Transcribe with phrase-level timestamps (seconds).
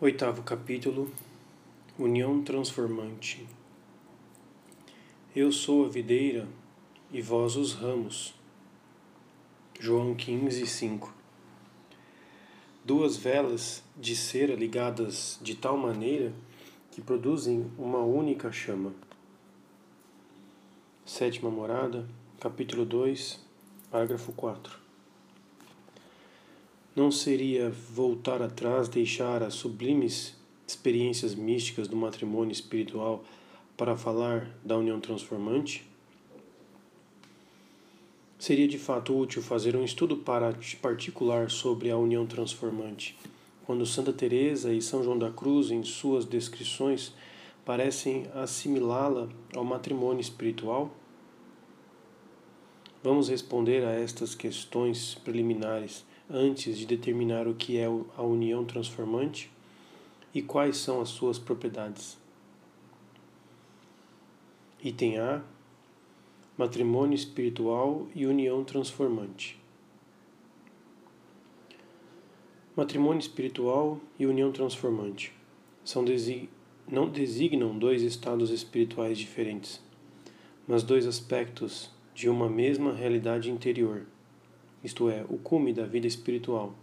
[0.00, 1.08] Oitavo capítulo
[1.96, 3.46] União Transformante
[5.34, 6.48] Eu sou a videira
[7.12, 8.34] e vós os ramos.
[9.78, 11.14] João 15, 5
[12.84, 16.32] Duas velas de cera ligadas de tal maneira
[16.90, 18.92] que produzem uma única chama.
[21.06, 22.04] Sétima morada,
[22.40, 23.40] capítulo 2,
[23.92, 24.83] parágrafo 4
[26.94, 33.24] não seria voltar atrás, deixar as sublimes experiências místicas do matrimônio espiritual
[33.76, 35.84] para falar da união transformante?
[38.38, 40.22] Seria de fato útil fazer um estudo
[40.80, 43.16] particular sobre a união transformante,
[43.64, 47.12] quando Santa Teresa e São João da Cruz, em suas descrições,
[47.64, 50.94] parecem assimilá-la ao matrimônio espiritual?
[53.02, 59.50] Vamos responder a estas questões preliminares antes de determinar o que é a união transformante
[60.34, 62.18] e quais são as suas propriedades.
[64.82, 65.42] Item A:
[66.56, 69.60] Matrimônio espiritual e união transformante.
[72.76, 75.32] Matrimônio espiritual e união transformante
[75.84, 76.04] são
[76.88, 79.80] não designam dois estados espirituais diferentes,
[80.66, 84.06] mas dois aspectos de uma mesma realidade interior
[84.84, 86.74] isto é, o cume da vida espiritual.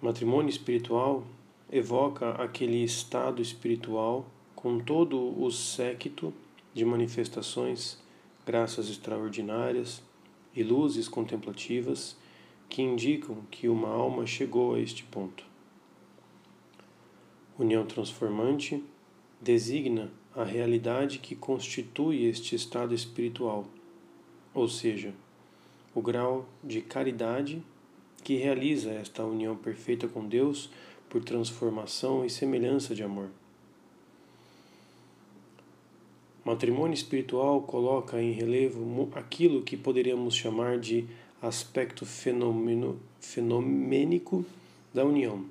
[0.00, 1.26] Matrimônio espiritual
[1.72, 6.34] evoca aquele estado espiritual com todo o séquito
[6.74, 7.98] de manifestações,
[8.44, 10.02] graças extraordinárias
[10.54, 12.14] e luzes contemplativas
[12.68, 15.44] que indicam que uma alma chegou a este ponto.
[17.58, 18.84] União transformante
[19.40, 23.66] designa a realidade que constitui este estado espiritual
[24.56, 25.12] ou seja,
[25.94, 27.62] o grau de caridade
[28.24, 30.70] que realiza esta união perfeita com Deus
[31.10, 33.28] por transformação e semelhança de amor.
[36.42, 41.04] Matrimônio espiritual coloca em relevo aquilo que poderíamos chamar de
[41.42, 44.42] aspecto fenomeno, fenomênico
[44.94, 45.44] da união,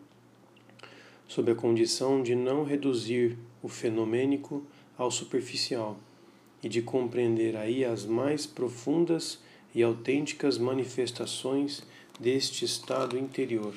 [1.28, 4.64] sob a condição de não reduzir o fenomênico
[4.98, 5.96] ao superficial
[6.66, 9.38] e de compreender aí as mais profundas
[9.76, 11.84] e autênticas manifestações
[12.20, 13.76] deste estado interior.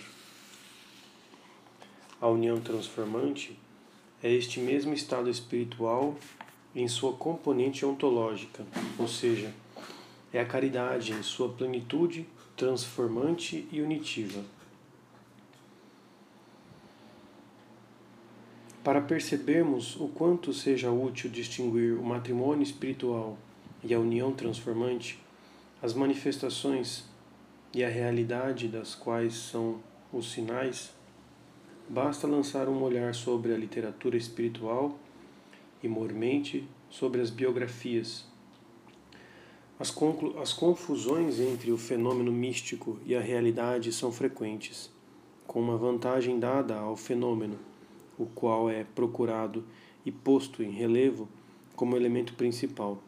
[2.18, 3.58] A união transformante
[4.22, 6.16] é este mesmo estado espiritual
[6.74, 8.64] em sua componente ontológica,
[8.98, 9.52] ou seja,
[10.32, 14.42] é a caridade em sua plenitude transformante e unitiva.
[18.88, 23.36] Para percebermos o quanto seja útil distinguir o matrimônio espiritual
[23.84, 25.22] e a união transformante,
[25.82, 27.04] as manifestações
[27.74, 30.90] e a realidade das quais são os sinais,
[31.86, 34.98] basta lançar um olhar sobre a literatura espiritual
[35.82, 38.24] e, mormente, sobre as biografias.
[39.78, 39.94] As,
[40.40, 44.90] as confusões entre o fenômeno místico e a realidade são frequentes,
[45.46, 47.67] com uma vantagem dada ao fenômeno
[48.18, 49.64] o qual é procurado
[50.04, 51.28] e posto em relevo
[51.76, 53.02] como elemento principal.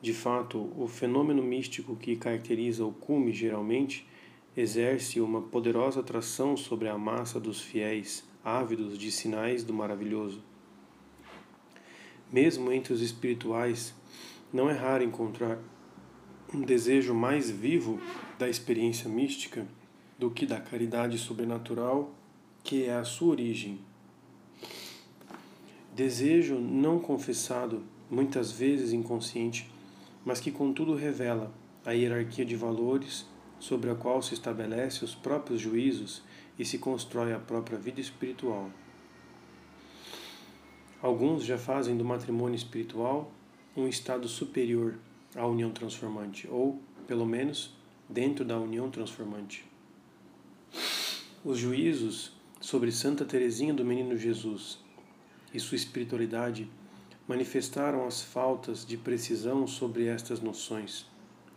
[0.00, 4.06] De fato, o fenômeno místico que caracteriza o cume geralmente
[4.56, 10.42] exerce uma poderosa atração sobre a massa dos fiéis ávidos de sinais do maravilhoso.
[12.30, 13.94] Mesmo entre os espirituais,
[14.52, 15.58] não é raro encontrar
[16.52, 17.98] um desejo mais vivo
[18.38, 19.66] da experiência mística
[20.18, 22.14] do que da caridade sobrenatural
[22.64, 23.78] que é a sua origem.
[25.94, 29.70] Desejo não confessado, muitas vezes inconsciente,
[30.24, 31.52] mas que contudo revela
[31.84, 33.26] a hierarquia de valores
[33.60, 36.22] sobre a qual se estabelece os próprios juízos
[36.58, 38.70] e se constrói a própria vida espiritual.
[41.02, 43.30] Alguns já fazem do matrimônio espiritual
[43.76, 44.98] um estado superior
[45.36, 47.74] à união transformante, ou, pelo menos,
[48.08, 49.66] dentro da união transformante.
[51.44, 52.33] Os juízos
[52.64, 54.78] sobre Santa Teresinha do Menino Jesus
[55.52, 56.66] e sua espiritualidade
[57.28, 61.06] manifestaram as faltas de precisão sobre estas noções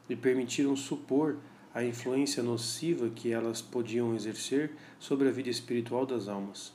[0.09, 1.38] e permitiram supor
[1.74, 6.74] a influência nociva que elas podiam exercer sobre a vida espiritual das almas.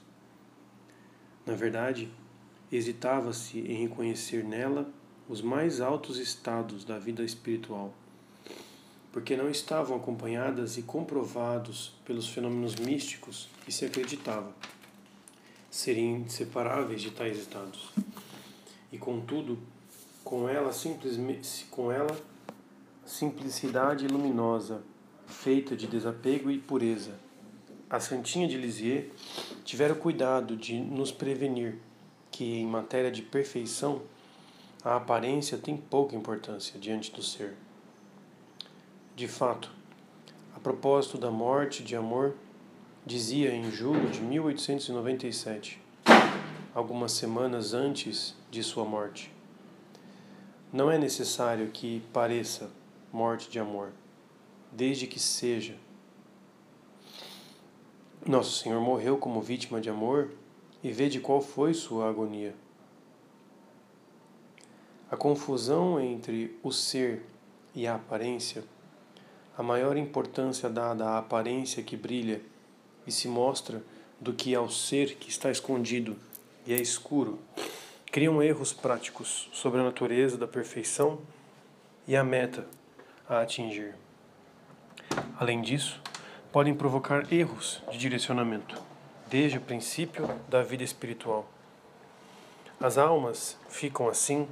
[1.45, 2.11] Na verdade,
[2.73, 4.91] hesitava-se em reconhecer nela
[5.29, 7.93] os mais altos estados da vida espiritual
[9.13, 14.53] porque não estavam acompanhadas e comprovados pelos fenômenos místicos que se acreditava
[15.71, 17.91] serem inseparáveis de tais estados.
[18.91, 19.59] E contudo,
[20.25, 22.15] com ela simplesmente com ela
[23.07, 24.83] simplicidade luminosa,
[25.27, 27.19] feita de desapego e pureza,
[27.89, 29.11] a Santinha de Lisieux
[29.65, 31.79] tiveram cuidado de nos prevenir
[32.31, 34.03] que, em matéria de perfeição,
[34.83, 37.55] a aparência tem pouca importância diante do ser.
[39.15, 39.71] De fato,
[40.57, 42.35] a propósito da morte de amor,
[43.05, 45.79] dizia em julho de 1897,
[46.75, 49.31] algumas semanas antes de sua morte:
[50.73, 52.71] Não é necessário que pareça
[53.13, 53.93] morte de amor,
[54.73, 55.77] desde que seja.
[58.27, 60.31] Nosso Senhor morreu como vítima de amor
[60.83, 62.55] e vede qual foi sua agonia.
[65.11, 67.27] A confusão entre o ser
[67.75, 68.65] e a aparência
[69.57, 72.41] a maior importância dada à aparência que brilha
[73.07, 73.83] e se mostra
[74.21, 76.17] do que ao ser que está escondido
[76.67, 77.39] e é escuro,
[78.11, 81.21] criam erros práticos sobre a natureza da perfeição
[82.07, 82.67] e a meta
[83.29, 83.95] a atingir.
[85.39, 86.01] Além disso,
[86.53, 88.81] podem provocar erros de direcionamento,
[89.29, 91.49] desde o princípio da vida espiritual.
[92.79, 94.49] As almas ficam assim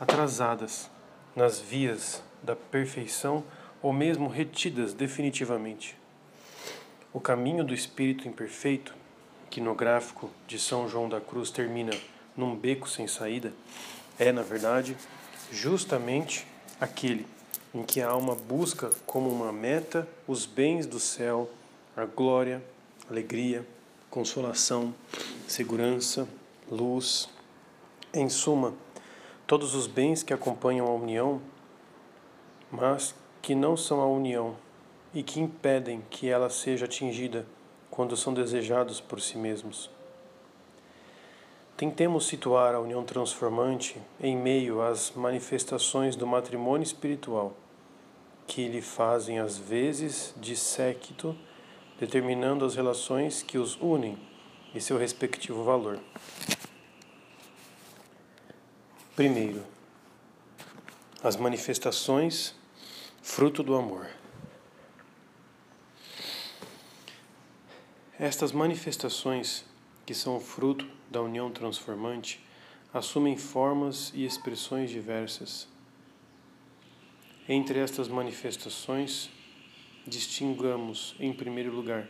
[0.00, 0.90] atrasadas
[1.36, 3.44] nas vias da perfeição
[3.82, 5.96] ou mesmo retidas definitivamente.
[7.12, 8.94] O caminho do espírito imperfeito,
[9.50, 11.92] que no gráfico de São João da Cruz termina
[12.36, 13.52] num beco sem saída,
[14.18, 14.96] é, na verdade,
[15.50, 16.46] justamente
[16.80, 17.26] aquele
[17.74, 21.50] em que a alma busca como uma meta os bens do céu,
[21.96, 22.62] a glória,
[23.10, 23.66] alegria,
[24.10, 24.94] consolação,
[25.48, 26.28] segurança,
[26.70, 27.28] luz,
[28.12, 28.74] em suma,
[29.46, 31.40] todos os bens que acompanham a união,
[32.70, 34.56] mas que não são a união
[35.12, 37.44] e que impedem que ela seja atingida
[37.90, 39.90] quando são desejados por si mesmos.
[41.76, 47.54] Tentemos situar a união transformante em meio às manifestações do matrimônio espiritual,
[48.46, 51.36] que lhe fazem às vezes de séquito,
[51.98, 54.16] determinando as relações que os unem
[54.72, 55.98] e seu respectivo valor.
[59.16, 59.62] Primeiro,
[61.22, 62.54] as manifestações
[63.22, 64.08] fruto do amor.
[68.18, 69.64] Estas manifestações,
[70.04, 72.44] que são fruto da união transformante,
[72.92, 75.68] assumem formas e expressões diversas.
[77.48, 79.30] Entre estas manifestações,
[80.04, 82.08] distingamos, em primeiro lugar,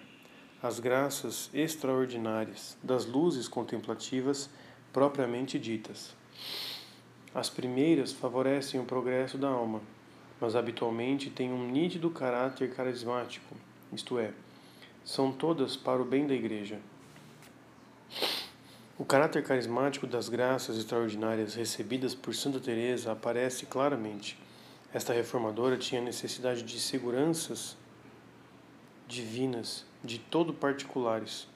[0.62, 4.48] as graças extraordinárias das luzes contemplativas
[4.92, 6.16] propriamente ditas.
[7.34, 9.82] As primeiras favorecem o progresso da alma
[10.42, 13.54] mas habitualmente têm um nítido caráter carismático,
[13.92, 14.32] isto é,
[15.04, 16.80] são todas para o bem da Igreja.
[18.98, 24.36] O caráter carismático das graças extraordinárias recebidas por Santa Teresa aparece claramente.
[24.92, 27.76] Esta reformadora tinha necessidade de seguranças
[29.06, 31.46] divinas, de todo particulares.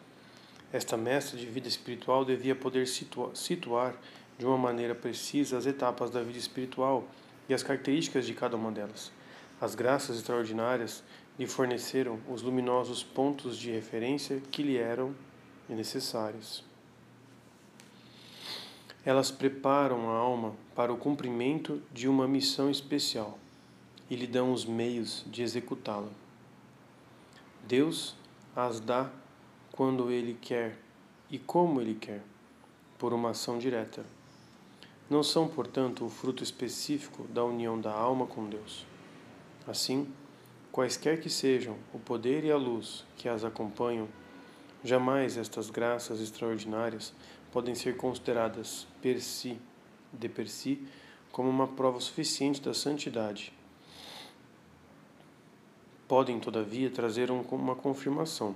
[0.73, 3.97] Esta mestra de vida espiritual devia poder situar
[4.39, 7.05] de uma maneira precisa as etapas da vida espiritual
[7.49, 9.13] e as características de cada uma delas.
[9.61, 11.03] As graças extraordinárias
[11.39, 15.15] lhe forneceram os luminosos pontos de referência que lhe eram
[15.69, 16.65] necessários.
[19.05, 23.39] Elas preparam a alma para o cumprimento de uma missão especial
[24.11, 26.11] e lhe dão os meios de executá-la.
[27.67, 28.17] Deus
[28.55, 29.11] as dá
[29.73, 30.79] quando Ele quer
[31.31, 32.23] e como Ele quer,
[32.99, 34.16] por uma ação direta
[35.09, 38.85] não são, portanto, o fruto específico da união da alma com Deus.
[39.67, 40.13] Assim,
[40.73, 44.09] quaisquer que sejam o poder e a luz que as acompanham,
[44.83, 47.15] jamais estas graças extraordinárias
[47.53, 49.59] podem ser consideradas per si,
[50.13, 50.87] de per si,
[51.31, 53.53] como uma prova suficiente da santidade.
[56.09, 58.55] Podem, todavia, trazer uma confirmação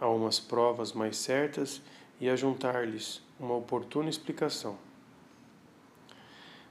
[0.00, 1.80] a umas provas mais certas
[2.20, 4.76] e a juntar-lhes uma oportuna explicação.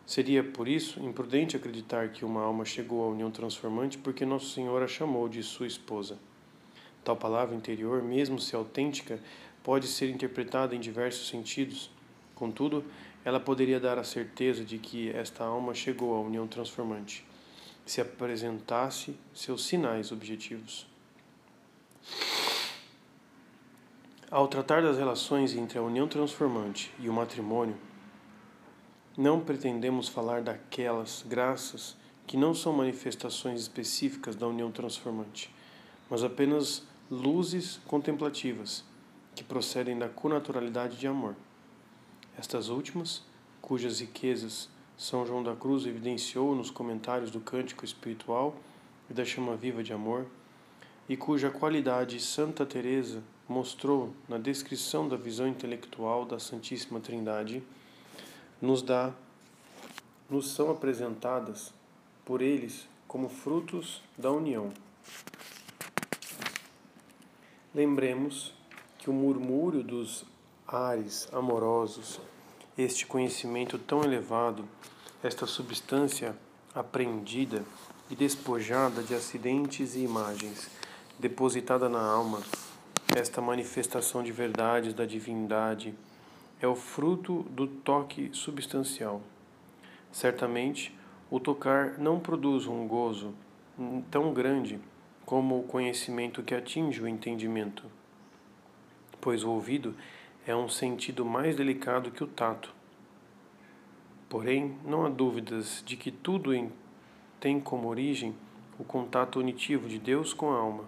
[0.05, 4.83] Seria, por isso, imprudente acreditar que uma alma chegou à união transformante porque Nosso Senhor
[4.83, 6.19] a chamou de sua esposa.
[7.03, 9.19] Tal palavra interior, mesmo se autêntica,
[9.63, 11.89] pode ser interpretada em diversos sentidos.
[12.35, 12.83] Contudo,
[13.23, 17.25] ela poderia dar a certeza de que esta alma chegou à união transformante,
[17.85, 20.85] se apresentasse seus sinais objetivos.
[24.29, 27.77] Ao tratar das relações entre a união transformante e o matrimônio,
[29.17, 35.53] não pretendemos falar daquelas graças que não são manifestações específicas da união transformante,
[36.09, 38.83] mas apenas luzes contemplativas
[39.35, 41.35] que procedem da connaturalidade de amor.
[42.37, 43.21] Estas últimas,
[43.61, 48.55] cujas riquezas São João da Cruz evidenciou nos comentários do Cântico Espiritual
[49.09, 50.25] e da Chama Viva de Amor,
[51.07, 57.61] e cuja qualidade Santa Teresa mostrou na descrição da visão intelectual da Santíssima Trindade,
[58.63, 59.11] nos dá
[60.29, 61.73] nos são apresentadas
[62.23, 64.71] por eles como frutos da união.
[67.75, 68.53] Lembremos
[68.97, 70.23] que o murmúrio dos
[70.65, 72.21] ares amorosos,
[72.77, 74.65] este conhecimento tão elevado,
[75.21, 76.33] esta substância
[76.73, 77.65] apreendida
[78.09, 80.69] e despojada de acidentes e imagens,
[81.19, 82.41] depositada na alma,
[83.13, 85.93] esta manifestação de verdades da divindade
[86.63, 89.21] é o fruto do toque substancial.
[90.13, 90.97] Certamente,
[91.29, 93.33] o tocar não produz um gozo
[94.09, 94.79] tão grande
[95.25, 97.83] como o conhecimento que atinge o entendimento,
[99.19, 99.93] pois o ouvido
[100.47, 102.73] é um sentido mais delicado que o tato.
[104.29, 106.51] Porém, não há dúvidas de que tudo
[107.41, 108.33] tem como origem
[108.79, 110.85] o contato unitivo de Deus com a alma.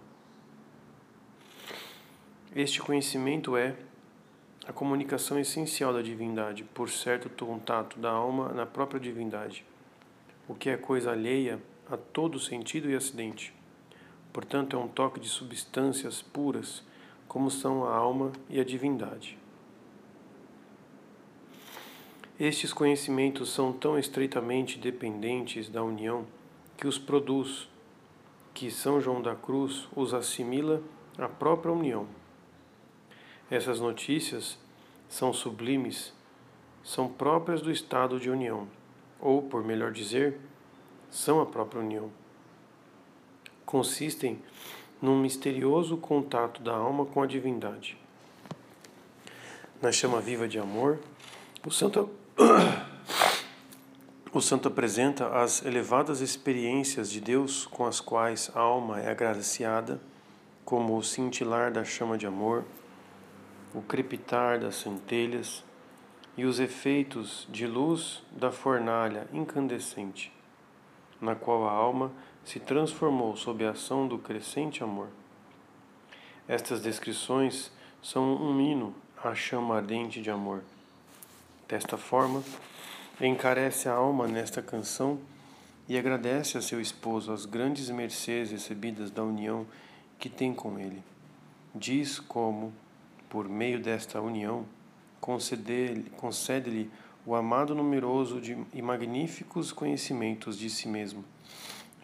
[2.55, 3.75] Este conhecimento é
[4.67, 9.63] a comunicação essencial da divindade, por certo contato da alma na própria divindade,
[10.47, 13.53] o que é coisa alheia a todo sentido e acidente.
[14.33, 16.83] Portanto, é um toque de substâncias puras,
[17.27, 19.37] como são a alma e a divindade.
[22.39, 26.25] Estes conhecimentos são tão estreitamente dependentes da união
[26.75, 27.69] que os produz,
[28.53, 30.81] que São João da Cruz os assimila
[31.17, 32.07] à própria união.
[33.49, 34.57] Essas notícias
[35.07, 36.11] são sublimes,
[36.83, 38.67] são próprias do estado de união,
[39.19, 40.39] ou, por melhor dizer,
[41.11, 42.11] são a própria união.
[43.63, 44.41] Consistem
[44.99, 47.97] num misterioso contato da alma com a divindade.
[49.79, 50.99] Na chama viva de amor,
[51.63, 52.09] o santo,
[54.33, 60.01] o santo apresenta as elevadas experiências de Deus com as quais a alma é agraciada,
[60.63, 62.65] como o cintilar da chama de amor
[63.75, 65.61] o crepitar das centelhas
[66.37, 70.31] e os efeitos de luz da fornalha incandescente,
[71.19, 72.09] na qual a alma
[72.45, 75.09] se transformou sob a ação do crescente amor.
[76.47, 77.69] Estas descrições
[78.01, 80.63] são um hino à chama ardente de amor.
[81.67, 82.41] Desta forma,
[83.19, 85.19] encarece a alma nesta canção
[85.89, 89.65] e agradece a seu esposo as grandes mercês recebidas da união
[90.17, 91.03] que tem com ele.
[91.73, 92.71] Diz como
[93.35, 94.65] por meio desta união,
[95.19, 96.89] concede-lhe
[97.25, 101.21] o amado numeroso de, e magníficos conhecimentos de si mesmo,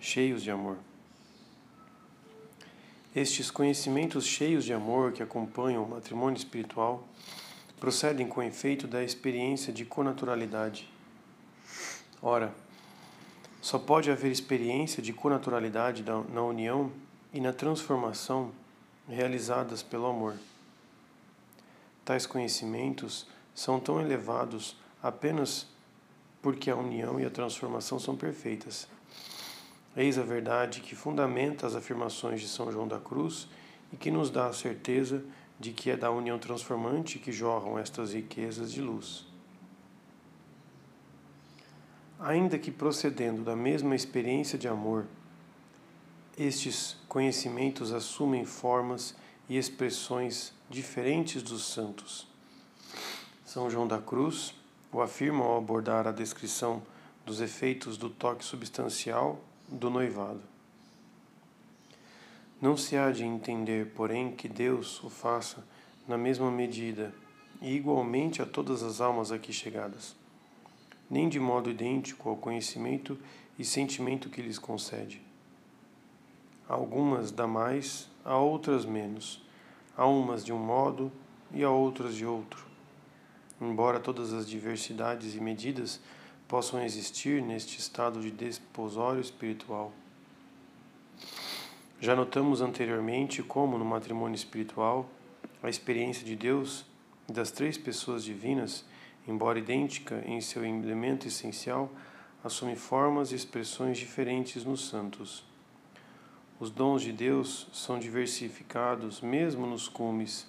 [0.02, 0.76] cheios de amor.
[3.16, 7.08] Estes conhecimentos cheios de amor que acompanham o matrimônio espiritual
[7.80, 10.90] procedem com efeito da experiência de conaturalidade.
[12.22, 12.54] Ora,
[13.62, 16.92] só pode haver experiência de conaturalidade na união
[17.34, 18.52] e na transformação
[19.08, 20.36] realizadas pelo amor.
[22.04, 25.68] Tais conhecimentos são tão elevados apenas
[26.42, 28.88] porque a união e a transformação são perfeitas.
[29.96, 33.48] Eis a verdade que fundamenta as afirmações de São João da Cruz
[33.92, 35.24] e que nos dá a certeza
[35.60, 39.28] de que é da união transformante que jorram estas riquezas de luz.
[42.20, 45.06] Ainda que procedendo da mesma experiência de amor,
[46.38, 49.16] estes conhecimentos assumem formas
[49.50, 52.26] e expressões diferentes dos santos.
[53.44, 54.56] São João da Cruz
[54.90, 56.82] o afirma ao abordar a descrição
[57.26, 60.42] dos efeitos do toque substancial do noivado.
[62.62, 65.68] Não se há de entender, porém, que Deus o faça
[66.08, 67.14] na mesma medida
[67.62, 70.16] e igualmente a todas as almas aqui chegadas,
[71.10, 73.20] nem de modo idêntico ao conhecimento
[73.60, 75.22] e sentimento que lhes concede.
[76.70, 79.44] Algumas dá mais, a outras menos,
[79.96, 81.12] a umas de um modo
[81.54, 82.66] e a outras de outro.
[83.60, 86.00] Embora todas as diversidades e medidas
[86.48, 89.92] possam existir neste estado de desposório espiritual.
[92.00, 95.08] Já notamos anteriormente como, no matrimônio espiritual,
[95.62, 96.86] a experiência de Deus
[97.30, 98.84] e das três pessoas divinas,
[99.28, 101.92] embora idêntica em seu elemento essencial,
[102.44, 105.51] assume formas e expressões diferentes nos santos.
[106.62, 110.48] Os dons de Deus são diversificados mesmo nos cumes.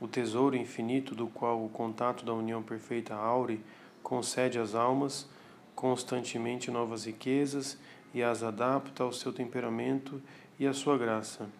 [0.00, 3.60] O tesouro infinito do qual o contato da união perfeita aure
[4.04, 5.28] concede às almas
[5.74, 7.76] constantemente novas riquezas
[8.14, 10.22] e as adapta ao seu temperamento
[10.60, 11.50] e à sua graça.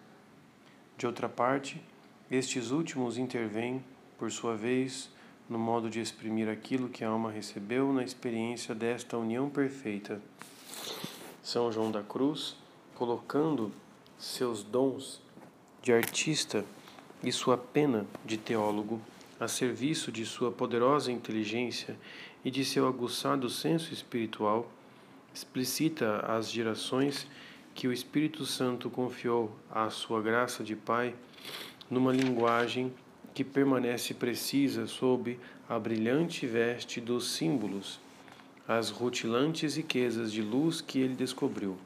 [0.97, 1.83] De outra parte,
[2.31, 3.85] estes últimos intervêm,
[4.17, 5.11] por sua vez,
[5.49, 10.23] no modo de exprimir aquilo que a alma recebeu na experiência desta união perfeita.
[11.43, 12.60] São João da Cruz
[13.01, 13.73] colocando
[14.19, 15.23] seus dons
[15.83, 16.67] de artista
[17.25, 19.01] e sua pena de teólogo
[19.41, 21.97] a serviço de sua poderosa inteligência
[22.45, 24.71] e de seu aguçado senso espiritual,
[25.33, 27.27] explicita às gerações
[27.75, 31.15] que o Espírito Santo confiou à sua graça de Pai
[31.89, 32.93] numa linguagem
[33.33, 37.99] que permanece precisa sob a brilhante veste dos símbolos,
[38.69, 41.79] as rutilantes riquezas de luz que ele descobriu.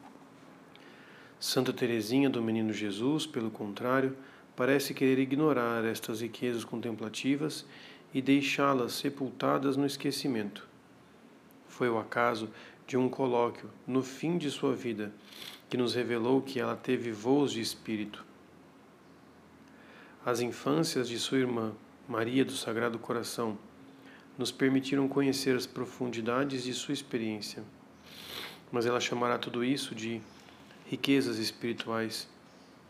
[1.46, 4.16] Santa Teresinha do Menino Jesus, pelo contrário,
[4.56, 7.66] parece querer ignorar estas riquezas contemplativas
[8.14, 10.66] e deixá-las sepultadas no esquecimento.
[11.68, 12.48] Foi o acaso
[12.86, 15.12] de um colóquio no fim de sua vida
[15.68, 18.24] que nos revelou que ela teve voos de espírito.
[20.24, 21.74] As infâncias de sua irmã,
[22.08, 23.58] Maria do Sagrado Coração,
[24.38, 27.62] nos permitiram conhecer as profundidades de sua experiência.
[28.72, 30.22] Mas ela chamará tudo isso de
[30.86, 32.28] riquezas espirituais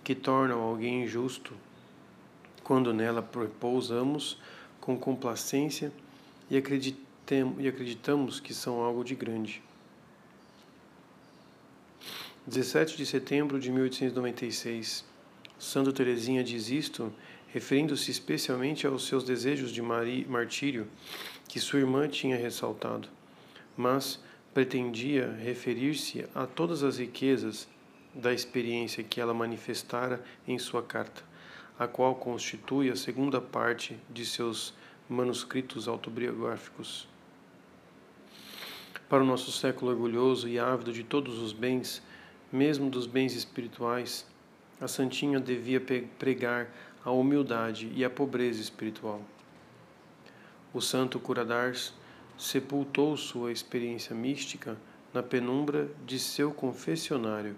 [0.02, 1.52] que tornam alguém injusto
[2.62, 4.38] quando nela propousamos
[4.80, 5.92] com complacência
[6.50, 9.62] e acreditamos que são algo de grande.
[12.46, 15.04] 17 de setembro de 1896.
[15.58, 17.10] Santa Teresinha diz isto,
[17.48, 20.86] referindo-se especialmente aos seus desejos de martírio
[21.48, 23.08] que sua irmã tinha ressaltado,
[23.74, 24.20] mas
[24.52, 27.66] pretendia referir-se a todas as riquezas
[28.14, 31.22] da experiência que ela manifestara em sua carta,
[31.78, 34.72] a qual constitui a segunda parte de seus
[35.08, 37.08] manuscritos autobiográficos.
[39.08, 42.02] Para o nosso século orgulhoso e ávido de todos os bens,
[42.50, 44.26] mesmo dos bens espirituais,
[44.80, 45.80] a Santinha devia
[46.18, 46.68] pregar
[47.04, 49.20] a humildade e a pobreza espiritual.
[50.72, 51.92] O santo Curadars
[52.38, 54.76] sepultou sua experiência mística
[55.12, 57.56] na penumbra de seu confessionário.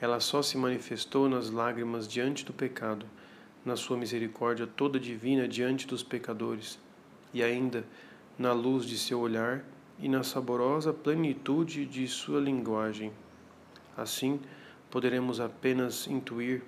[0.00, 3.04] Ela só se manifestou nas lágrimas diante do pecado,
[3.64, 6.78] na sua misericórdia toda divina diante dos pecadores,
[7.34, 7.84] e ainda
[8.38, 9.62] na luz de seu olhar
[9.98, 13.12] e na saborosa plenitude de sua linguagem.
[13.94, 14.40] Assim,
[14.90, 16.62] poderemos apenas intuir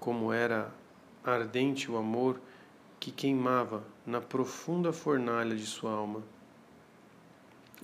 [0.00, 0.72] como era
[1.24, 2.40] ardente o amor
[2.98, 6.22] que queimava na profunda fornalha de sua alma.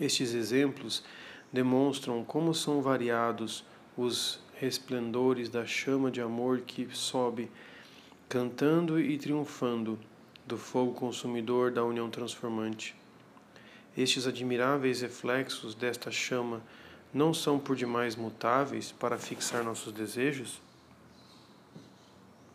[0.00, 1.04] Estes exemplos
[1.52, 3.64] demonstram como são variados
[3.96, 7.50] os resplendores da chama de amor que sobe,
[8.28, 9.98] cantando e triunfando,
[10.46, 12.96] do fogo consumidor da união transformante.
[13.96, 16.62] Estes admiráveis reflexos desta chama
[17.12, 20.60] não são por demais mutáveis para fixar nossos desejos?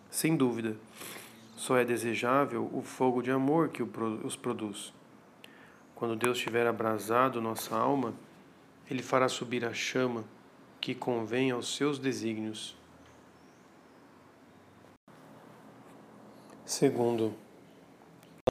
[0.10, 0.76] Sem dúvida,
[1.56, 4.92] só é desejável o fogo de amor que os produz.
[5.96, 8.14] Quando Deus tiver abrasado nossa alma,
[8.90, 10.24] Ele fará subir a chama
[10.88, 12.74] que convém aos seus desígnios.
[16.66, 17.34] Segundo,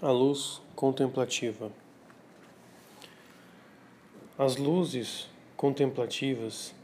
[0.03, 1.73] a luz contemplativa.
[4.37, 6.75] As luzes contemplativas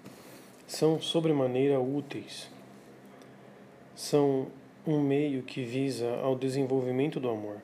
[0.66, 2.48] são sobremaneira úteis.
[3.94, 4.50] São
[4.86, 7.60] um meio que visa ao desenvolvimento do amor.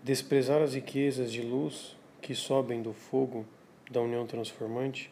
[0.00, 3.44] Desprezar as riquezas de luz que sobem do fogo
[3.90, 5.10] da união transformante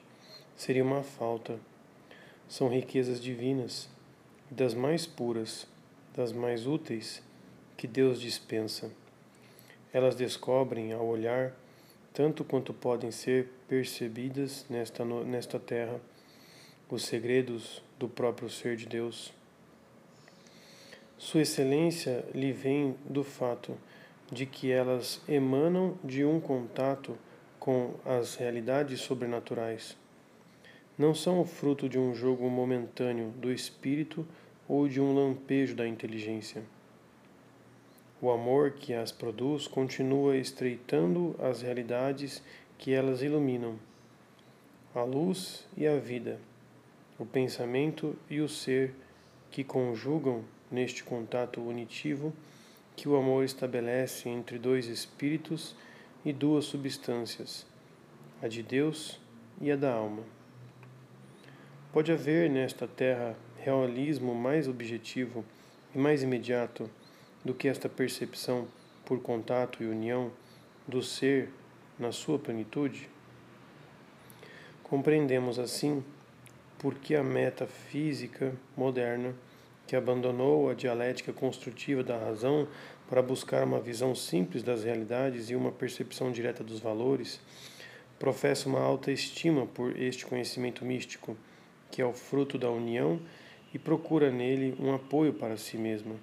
[0.57, 1.59] seria uma falta.
[2.49, 3.89] São riquezas divinas,
[4.51, 5.67] das mais puras,
[6.15, 7.23] das mais úteis
[7.77, 8.91] que Deus dispensa.
[9.93, 11.53] Elas descobrem ao olhar
[12.12, 16.01] tanto quanto podem ser percebidas nesta, nesta terra
[16.89, 19.33] os segredos do próprio ser de Deus.
[21.19, 23.77] Sua excelência lhe vem do fato
[24.31, 27.17] de que elas emanam de um contato
[27.66, 29.96] com as realidades sobrenaturais.
[30.96, 34.24] Não são o fruto de um jogo momentâneo do espírito
[34.68, 36.62] ou de um lampejo da inteligência.
[38.22, 42.40] O amor que as produz continua estreitando as realidades
[42.79, 43.74] que elas iluminam.
[44.94, 46.38] A luz e a vida,
[47.18, 48.94] o pensamento e o ser
[49.50, 52.33] que conjugam neste contato unitivo
[52.94, 55.74] que o amor estabelece entre dois espíritos
[56.27, 57.65] e duas substâncias,
[58.43, 59.21] a de Deus
[59.61, 60.25] e a da alma.
[61.93, 65.45] Pode haver nesta terra realismo mais objetivo
[65.95, 66.91] e mais imediato
[67.45, 68.67] do que esta percepção
[69.05, 70.33] por contato e união
[70.85, 71.49] do ser
[71.97, 73.09] na sua plenitude?
[74.83, 76.03] Compreendemos assim
[76.77, 79.33] porque a metafísica moderna,
[79.87, 82.67] que abandonou a dialética construtiva da razão
[83.09, 87.40] para buscar uma visão simples das realidades e uma percepção direta dos valores,
[88.19, 91.37] professa uma alta estima por este conhecimento místico,
[91.90, 93.21] que é o fruto da união,
[93.73, 96.16] e procura nele um apoio para si mesma,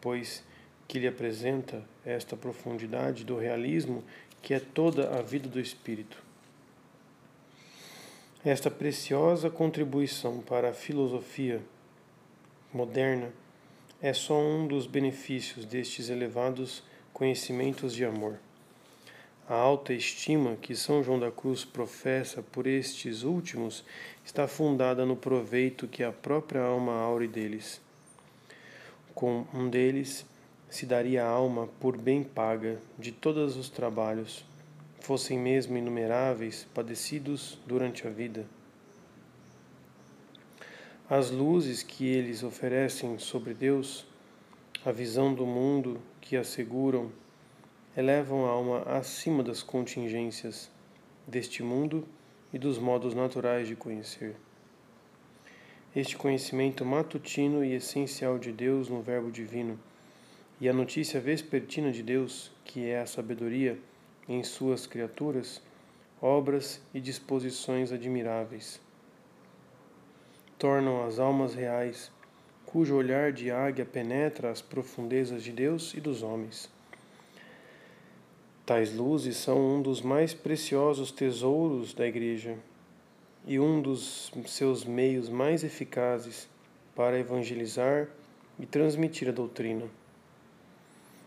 [0.00, 0.44] pois
[0.86, 4.04] que lhe apresenta esta profundidade do realismo
[4.42, 6.22] que é toda a vida do espírito.
[8.44, 11.62] Esta preciosa contribuição para a filosofia
[12.72, 13.32] moderna
[14.02, 18.36] é só um dos benefícios destes elevados conhecimentos de amor.
[19.48, 23.84] A alta estima que São João da Cruz professa por estes últimos
[24.24, 27.80] está fundada no proveito que a própria alma aure deles.
[29.14, 30.26] Com um deles
[30.68, 34.44] se daria a alma por bem paga de todos os trabalhos,
[34.98, 38.46] fossem mesmo inumeráveis, padecidos durante a vida.
[41.14, 44.06] As luzes que eles oferecem sobre Deus,
[44.82, 47.12] a visão do mundo que asseguram,
[47.94, 50.70] elevam a alma acima das contingências
[51.28, 52.08] deste mundo
[52.50, 54.34] e dos modos naturais de conhecer.
[55.94, 59.78] Este conhecimento matutino e essencial de Deus no Verbo Divino
[60.58, 63.78] e a notícia vespertina de Deus, que é a sabedoria
[64.26, 65.60] em suas criaturas,
[66.22, 68.80] obras e disposições admiráveis
[70.62, 72.08] tornam as almas reais,
[72.64, 76.70] cujo olhar de águia penetra as profundezas de Deus e dos homens.
[78.64, 82.56] Tais luzes são um dos mais preciosos tesouros da Igreja
[83.44, 86.48] e um dos seus meios mais eficazes
[86.94, 88.06] para evangelizar
[88.56, 89.86] e transmitir a doutrina.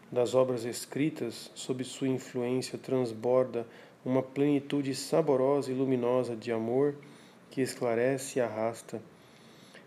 [0.09, 3.67] Das obras escritas, sob sua influência, transborda
[4.05, 6.95] uma plenitude saborosa e luminosa de amor
[7.51, 9.01] que esclarece e arrasta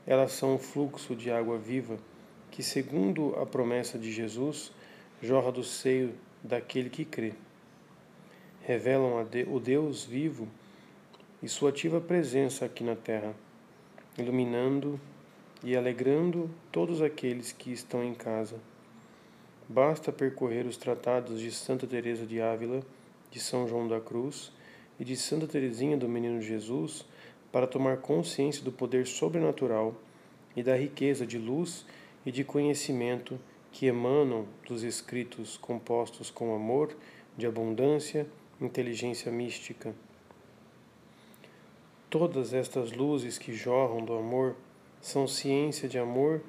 [0.09, 1.99] elas são um fluxo de água viva
[2.51, 4.73] que, segundo a promessa de Jesus,
[5.23, 7.35] jorra do seio daquele que crê.
[8.62, 10.49] Revelam o Deus vivo
[11.42, 13.35] e sua ativa presença aqui na terra,
[14.16, 14.99] iluminando
[15.62, 18.57] e alegrando todos aqueles que estão em casa.
[19.68, 22.81] Basta percorrer os tratados de Santa Teresa de Ávila,
[23.31, 24.51] de São João da Cruz
[24.99, 27.05] e de Santa Teresinha do Menino Jesus
[27.51, 29.95] para tomar consciência do poder sobrenatural
[30.55, 31.87] e da riqueza de luz
[32.25, 33.39] e de conhecimento
[33.73, 36.97] que emanam dos escritos compostos com amor,
[37.37, 38.27] de abundância,
[38.61, 39.95] inteligência mística.
[42.11, 44.57] Todas estas luzes que jorram do amor
[45.01, 46.43] são ciência de amor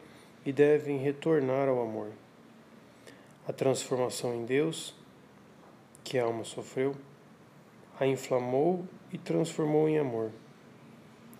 [0.45, 2.11] e devem retornar ao amor.
[3.47, 4.93] A transformação em Deus,
[6.03, 6.95] que a alma sofreu,
[7.99, 10.31] a inflamou e transformou em amor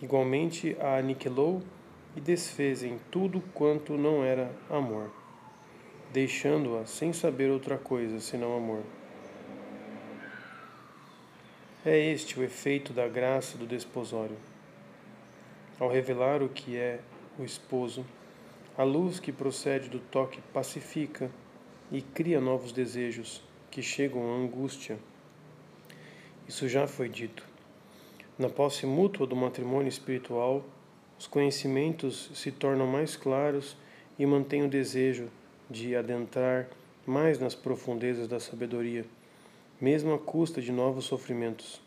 [0.02, 1.62] igualmente a aniquilou
[2.16, 5.12] e desfez em tudo quanto não era amor,
[6.12, 8.84] deixando-a sem saber outra coisa senão amor.
[11.86, 14.38] É este o efeito da graça do desposório.
[15.80, 17.00] Ao revelar o que é
[17.38, 18.06] o esposo,
[18.78, 21.32] a luz que procede do toque pacifica
[21.92, 25.00] e cria novos desejos que chegam à angústia.
[26.48, 27.49] Isso já foi dito.
[28.40, 30.64] Na posse mútua do matrimônio espiritual,
[31.20, 33.76] os conhecimentos se tornam mais claros
[34.18, 35.28] e mantêm o desejo
[35.70, 36.70] de adentrar
[37.06, 39.06] mais nas profundezas da sabedoria,
[39.82, 41.82] mesmo à custa de novos sofrimentos.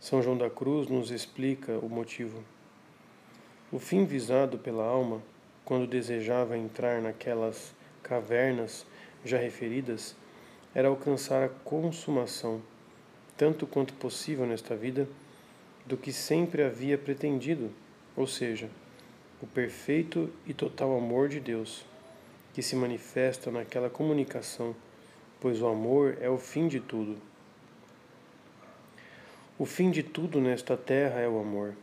[0.00, 2.42] São João da Cruz nos explica o motivo.
[3.70, 5.22] O fim visado pela alma,
[5.64, 8.84] quando desejava entrar naquelas cavernas
[9.24, 10.16] já referidas,
[10.74, 12.60] era alcançar a consumação,
[13.36, 15.06] tanto quanto possível nesta vida
[15.86, 17.70] do que sempre havia pretendido,
[18.16, 18.68] ou seja,
[19.40, 21.84] o perfeito e total amor de Deus,
[22.52, 24.74] que se manifesta naquela comunicação,
[25.40, 27.16] pois o amor é o fim de tudo.
[29.58, 31.74] O fim de tudo nesta terra é o amor.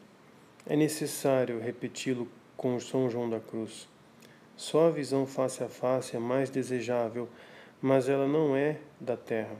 [0.66, 3.88] É necessário repeti-lo com São João da Cruz.
[4.56, 7.28] Só a visão face a face é mais desejável,
[7.82, 9.56] mas ela não é da terra.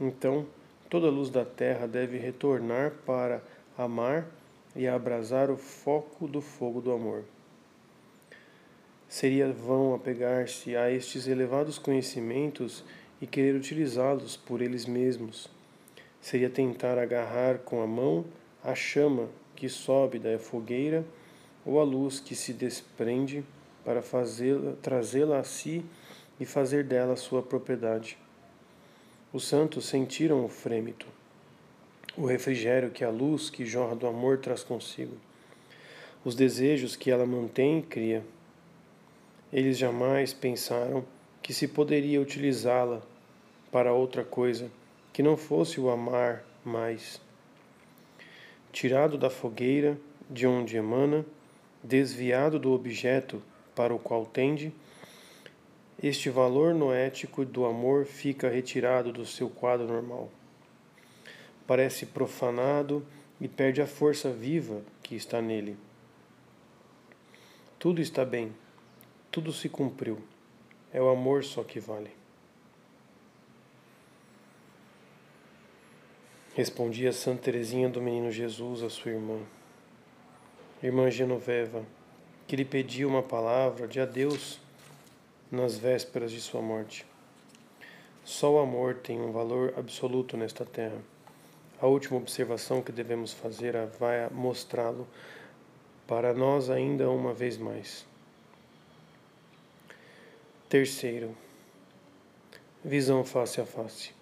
[0.00, 0.46] Então,
[0.90, 3.42] toda luz da terra deve retornar para
[3.84, 4.26] amar
[4.74, 7.24] e abrasar o foco do fogo do amor.
[9.08, 12.82] Seria vão apegar-se a estes elevados conhecimentos
[13.20, 15.48] e querer utilizá-los por eles mesmos.
[16.20, 18.24] Seria tentar agarrar com a mão
[18.64, 21.04] a chama que sobe da fogueira
[21.64, 23.44] ou a luz que se desprende
[23.84, 24.02] para
[24.80, 25.84] trazê-la a si
[26.40, 28.16] e fazer dela sua propriedade.
[29.32, 31.06] Os santos sentiram o frêmito
[32.16, 35.16] o refrigério que a luz que jorra do amor traz consigo,
[36.24, 38.22] os desejos que ela mantém e cria.
[39.52, 41.04] Eles jamais pensaram
[41.42, 43.02] que se poderia utilizá-la
[43.70, 44.70] para outra coisa
[45.12, 47.20] que não fosse o amar mais.
[48.72, 49.98] Tirado da fogueira,
[50.30, 51.26] de onde emana,
[51.82, 53.42] desviado do objeto
[53.74, 54.72] para o qual tende,
[56.02, 60.30] este valor noético do amor fica retirado do seu quadro normal.
[61.66, 63.06] Parece profanado
[63.40, 65.76] e perde a força viva que está nele.
[67.78, 68.54] Tudo está bem,
[69.30, 70.22] tudo se cumpriu.
[70.92, 72.10] É o amor só que vale.
[76.54, 79.40] Respondia Santa Teresinha do Menino Jesus a sua irmã,
[80.82, 81.82] irmã Genoveva,
[82.46, 84.60] que lhe pedia uma palavra de adeus
[85.50, 87.06] nas vésperas de sua morte.
[88.22, 91.02] Só o amor tem um valor absoluto nesta terra.
[91.82, 95.04] A última observação que devemos fazer vai mostrá-lo
[96.06, 98.06] para nós ainda uma vez mais.
[100.68, 101.36] Terceiro,
[102.84, 104.14] visão face a face.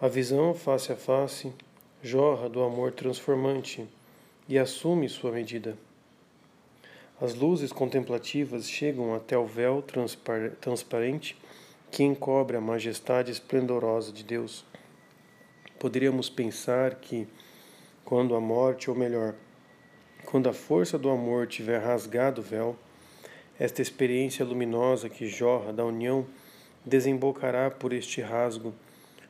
[0.00, 1.52] A visão face a face
[2.02, 3.86] jorra do amor transformante
[4.48, 5.78] e assume sua medida.
[7.20, 9.80] As luzes contemplativas chegam até o véu
[10.60, 11.36] transparente
[11.88, 14.66] que encobre a majestade esplendorosa de Deus.
[15.78, 17.28] Poderíamos pensar que,
[18.04, 19.34] quando a morte, ou melhor,
[20.26, 22.76] quando a força do amor tiver rasgado o véu,
[23.58, 26.26] esta experiência luminosa que jorra da união
[26.84, 28.74] desembocará por este rasgo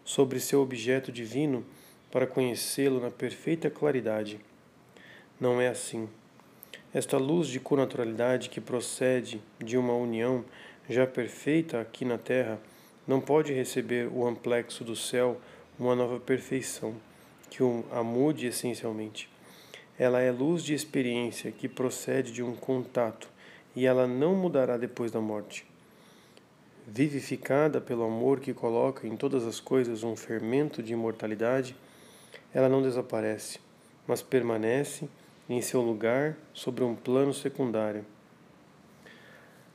[0.05, 1.65] sobre seu objeto divino
[2.11, 4.41] para conhecê-lo na perfeita claridade.
[5.39, 6.09] Não é assim.
[6.93, 10.45] Esta luz de conaturalidade que procede de uma união
[10.89, 12.59] já perfeita aqui na terra
[13.07, 15.39] não pode receber o amplexo do céu
[15.79, 16.95] uma nova perfeição
[17.51, 19.31] que o a mude essencialmente.
[19.99, 23.29] Ela é luz de experiência que procede de um contato
[23.75, 25.67] e ela não mudará depois da morte
[26.91, 31.77] vivificada pelo amor que coloca em todas as coisas um fermento de imortalidade,
[32.53, 33.61] ela não desaparece,
[34.07, 35.09] mas permanece
[35.49, 38.05] em seu lugar sobre um plano secundário.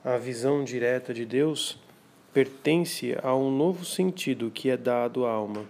[0.04, 1.80] A visão direta de Deus
[2.34, 5.66] pertence a um novo sentido que é dado à alma.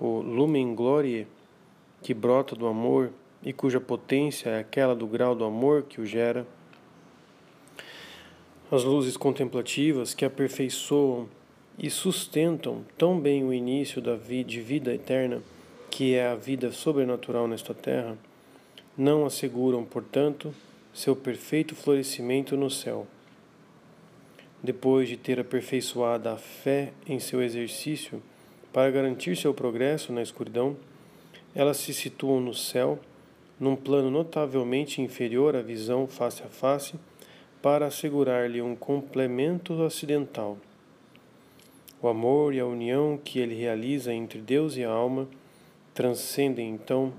[0.00, 1.26] O lumen gloriae,
[2.02, 6.06] que brota do amor e cuja potência é aquela do grau do amor que o
[6.06, 6.46] gera
[8.70, 11.28] as luzes contemplativas que aperfeiçoam
[11.76, 15.42] e sustentam tão bem o início da de vida eterna,
[15.90, 18.16] que é a vida sobrenatural nesta terra,
[18.96, 20.54] não asseguram, portanto,
[20.94, 23.08] seu perfeito florescimento no céu.
[24.62, 28.22] Depois de ter aperfeiçoado a fé em seu exercício
[28.72, 30.76] para garantir seu progresso na escuridão,
[31.54, 32.98] elas se situam no céu,
[33.58, 36.94] num plano notavelmente inferior à visão face a face
[37.60, 40.56] para assegurar-lhe um complemento acidental.
[42.00, 45.28] O amor e a união que ele realiza entre Deus e a alma
[45.92, 47.12] transcendem então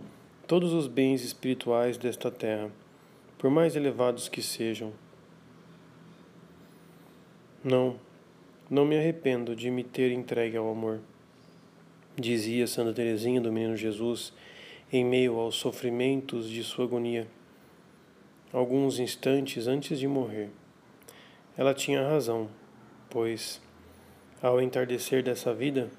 [0.48, 2.72] todos os bens espirituais desta terra,
[3.38, 4.92] por mais elevados que sejam.
[7.64, 7.96] Não,
[8.68, 11.00] não me arrependo de me ter entregue ao amor,
[12.18, 14.34] dizia Santa Teresinha do Menino Jesus
[14.92, 17.28] em meio aos sofrimentos de sua agonia
[18.54, 20.50] alguns instantes antes de morrer.
[21.58, 22.50] Ela tinha razão,
[23.10, 23.62] pois,
[24.42, 25.90] ao entardecer dessa vida,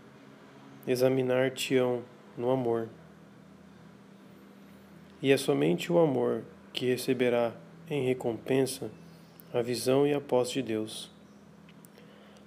[0.87, 2.03] examinar-te-ão
[2.37, 2.89] no amor.
[5.21, 7.53] E é somente o amor que receberá
[7.89, 8.91] em recompensa
[9.53, 11.11] a visão e a posse de Deus.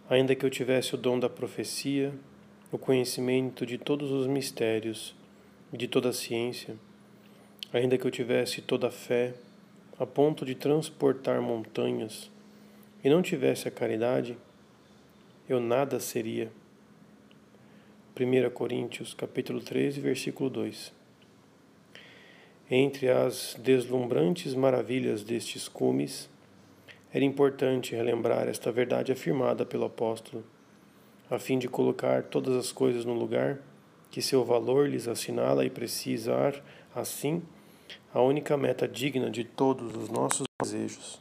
[0.09, 2.13] Ainda que eu tivesse o dom da profecia,
[2.75, 5.15] o conhecimento de todos os mistérios
[5.71, 6.75] e de toda a ciência,
[7.71, 9.33] ainda que eu tivesse toda a fé,
[9.97, 12.29] a ponto de transportar montanhas,
[13.01, 14.37] e não tivesse a caridade,
[15.47, 16.51] eu nada seria.
[18.19, 20.91] 1 Coríntios, capítulo 13, versículo 2.
[22.69, 26.29] Entre as deslumbrantes maravilhas destes cumes,
[27.13, 30.43] era importante relembrar esta verdade afirmada pelo apóstolo,
[31.29, 33.59] a fim de colocar todas as coisas no lugar
[34.11, 36.63] que seu valor lhes assinala e precisar,
[36.95, 37.41] assim,
[38.13, 41.19] a única meta digna de todos os nossos desejos.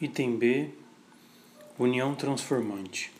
[0.00, 0.70] Item B
[1.78, 3.10] União Transformante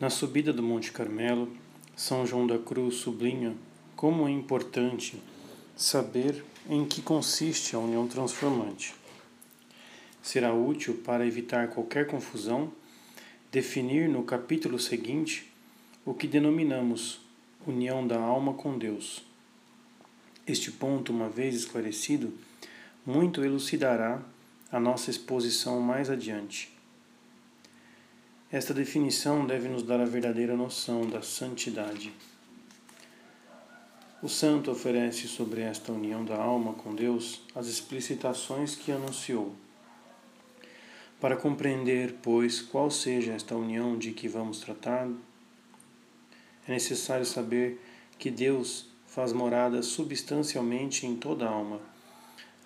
[0.00, 1.52] Na subida do Monte Carmelo,
[1.94, 3.54] São João da Cruz sublinha
[3.94, 5.22] como é importante
[5.76, 8.94] saber em que consiste a união transformante.
[10.24, 12.72] Será útil para evitar qualquer confusão
[13.52, 15.52] definir no capítulo seguinte
[16.02, 17.20] o que denominamos
[17.66, 19.22] união da alma com Deus.
[20.46, 22.32] Este ponto, uma vez esclarecido,
[23.04, 24.22] muito elucidará
[24.72, 26.74] a nossa exposição mais adiante.
[28.50, 32.10] Esta definição deve nos dar a verdadeira noção da santidade.
[34.22, 39.54] O santo oferece sobre esta união da alma com Deus as explicitações que anunciou.
[41.24, 45.08] Para compreender, pois, qual seja esta união de que vamos tratar,
[46.68, 47.80] é necessário saber
[48.18, 51.80] que Deus faz morada substancialmente em toda a alma,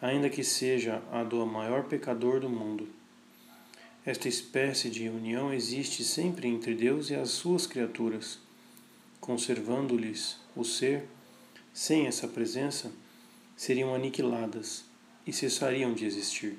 [0.02, 2.88] ainda que seja a do maior pecador do mundo.
[4.04, 8.40] Esta espécie de união existe sempre entre Deus e as suas criaturas,
[9.20, 11.06] conservando-lhes o ser
[11.72, 12.90] sem essa presença,
[13.56, 14.84] seriam aniquiladas
[15.24, 16.58] e cessariam de existir.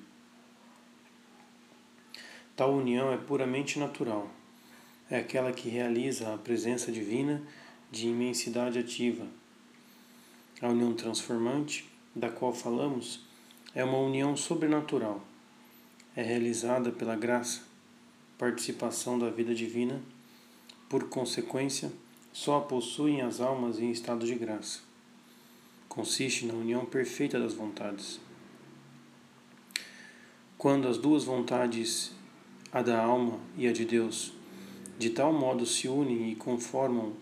[2.60, 4.30] Tal união é puramente natural.
[5.10, 7.42] É aquela que realiza a presença divina
[7.90, 9.26] de imensidade ativa.
[10.62, 13.26] A união transformante, da qual falamos,
[13.74, 15.24] é uma união sobrenatural.
[16.14, 17.62] É realizada pela graça,
[18.38, 20.02] participação da vida divina,
[20.90, 21.90] por consequência,
[22.34, 24.82] só a possuem as almas em estado de graça
[25.88, 28.20] consiste na união perfeita das vontades.
[30.58, 32.12] Quando as duas vontades,
[32.72, 34.32] a da alma e a de Deus,
[34.98, 37.14] de tal modo se unem e conformam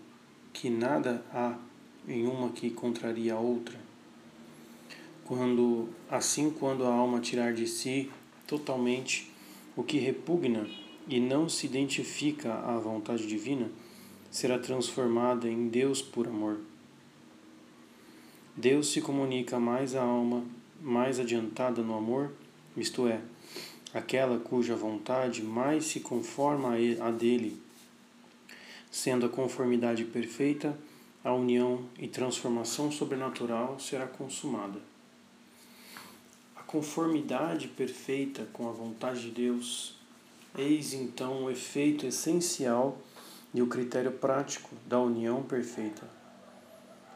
[0.52, 1.56] que nada há
[2.06, 3.78] em uma que contraria a outra,
[5.24, 8.10] quando assim quando a alma tirar de si
[8.46, 9.30] totalmente
[9.76, 10.66] o que repugna
[11.06, 13.70] e não se identifica à vontade divina,
[14.30, 16.58] será transformada em Deus por amor.
[18.56, 20.44] Deus se comunica mais à alma
[20.80, 22.32] mais adiantada no amor,
[22.76, 23.20] isto é,
[23.92, 27.60] aquela cuja vontade mais se conforma a dele,
[28.90, 30.76] sendo a conformidade perfeita,
[31.24, 34.80] a união e transformação sobrenatural será consumada.
[36.54, 39.96] A conformidade perfeita com a vontade de Deus,
[40.56, 42.98] eis então o efeito essencial
[43.54, 46.08] e o critério prático da união perfeita.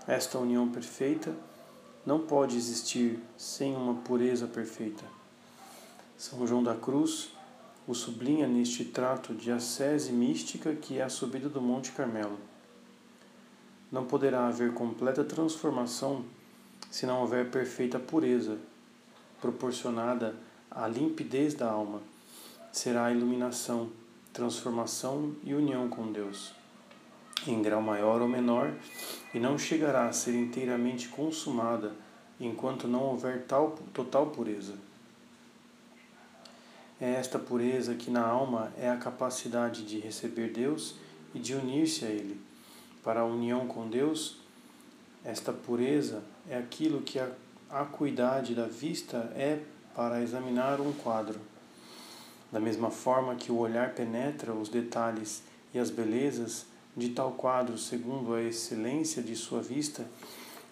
[0.07, 1.35] Esta união perfeita
[2.05, 5.05] não pode existir sem uma pureza perfeita.
[6.23, 7.31] São João da Cruz
[7.85, 12.39] o sublinha neste trato de ascese mística que é a subida do Monte Carmelo.
[13.91, 16.25] Não poderá haver completa transformação
[16.93, 18.57] se não houver perfeita pureza,
[19.41, 20.37] proporcionada
[20.71, 22.01] à limpidez da alma.
[22.71, 23.91] Será a iluminação,
[24.33, 26.55] transformação e união com Deus
[27.49, 28.73] em grau maior ou menor,
[29.35, 31.91] e não chegará a ser inteiramente consumada
[32.39, 34.92] enquanto não houver tal total pureza.
[37.03, 40.95] É esta pureza que na alma é a capacidade de receber Deus
[41.35, 42.41] e de unir-se a Ele.
[43.03, 44.37] Para a união com Deus,
[45.25, 47.29] esta pureza é aquilo que a
[47.69, 49.59] acuidade da vista é
[49.97, 51.41] para examinar um quadro.
[52.53, 55.43] Da mesma forma que o olhar penetra os detalhes
[55.75, 60.07] e as belezas de tal quadro segundo a excelência de sua vista,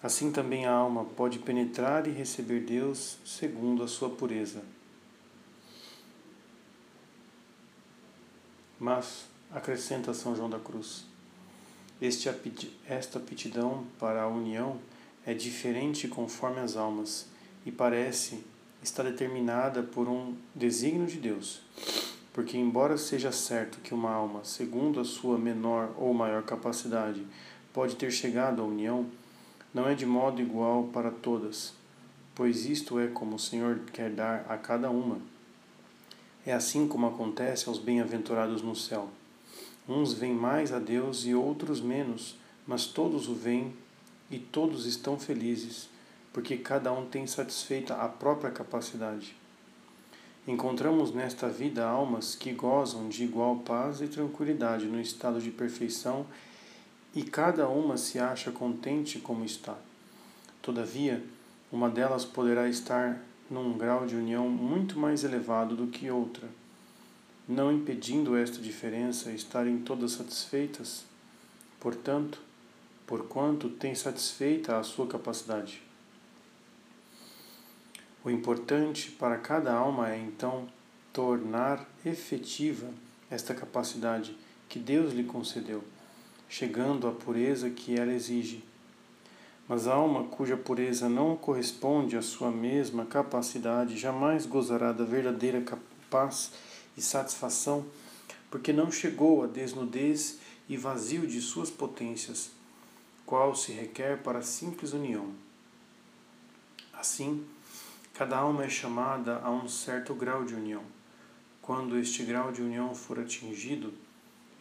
[0.01, 4.61] assim também a alma pode penetrar e receber Deus segundo a sua pureza.
[8.81, 11.05] Mas, acrescenta São João da Cruz,
[12.01, 12.27] este,
[12.89, 14.77] esta aptidão para a união
[15.25, 17.27] é diferente conforme as almas
[17.65, 18.43] e parece
[18.83, 21.61] estar determinada por um desígnio de Deus
[22.33, 27.25] porque, embora seja certo que uma alma, segundo a sua menor ou maior capacidade,
[27.73, 29.05] pode ter chegado à união,
[29.73, 31.73] não é de modo igual para todas,
[32.33, 35.19] pois isto é como o Senhor quer dar a cada uma.
[36.45, 39.09] É assim como acontece aos bem-aventurados no céu.
[39.87, 43.73] Uns veem mais a Deus e outros menos, mas todos o veem
[44.29, 45.87] e todos estão felizes,
[46.33, 49.35] porque cada um tem satisfeita a própria capacidade.
[50.47, 56.25] Encontramos nesta vida almas que gozam de igual paz e tranquilidade no estado de perfeição
[57.13, 59.77] e cada uma se acha contente como está.
[60.59, 61.23] Todavia,
[61.71, 66.47] uma delas poderá estar num grau de união muito mais elevado do que outra,
[67.45, 71.03] não impedindo esta diferença estarem todas satisfeitas,
[71.77, 72.39] portanto,
[73.05, 75.83] porquanto tem satisfeita a sua capacidade.
[78.23, 80.69] O importante para cada alma é então
[81.11, 82.87] tornar efetiva
[83.29, 84.33] esta capacidade
[84.69, 85.83] que Deus lhe concedeu,
[86.47, 88.63] chegando à pureza que ela exige.
[89.71, 95.63] Mas a alma cuja pureza não corresponde à sua mesma capacidade jamais gozará da verdadeira
[96.09, 96.51] paz
[96.97, 97.85] e satisfação,
[98.49, 102.51] porque não chegou à desnudez e vazio de suas potências,
[103.25, 105.31] qual se requer para a simples união.
[106.91, 107.45] Assim,
[108.13, 110.83] Cada alma é chamada a um certo grau de união.
[111.61, 113.93] Quando este grau de união for atingido,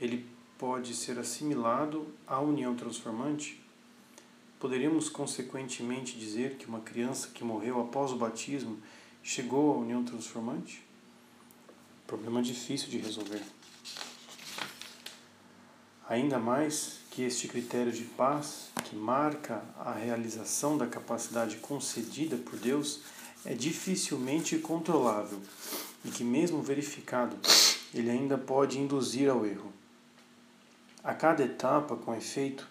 [0.00, 0.24] ele
[0.56, 3.59] pode ser assimilado à união transformante,
[4.61, 8.78] poderíamos consequentemente dizer que uma criança que morreu após o batismo
[9.22, 10.84] chegou à união transformante?
[12.06, 13.42] Problema difícil de resolver.
[16.06, 22.58] Ainda mais que este critério de paz, que marca a realização da capacidade concedida por
[22.58, 23.00] Deus,
[23.44, 25.40] é dificilmente controlável
[26.04, 27.36] e que, mesmo verificado,
[27.94, 29.72] ele ainda pode induzir ao erro.
[31.02, 32.68] A cada etapa, com efeito,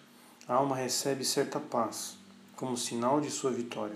[0.50, 2.16] a alma recebe certa paz,
[2.56, 3.94] como sinal de sua vitória.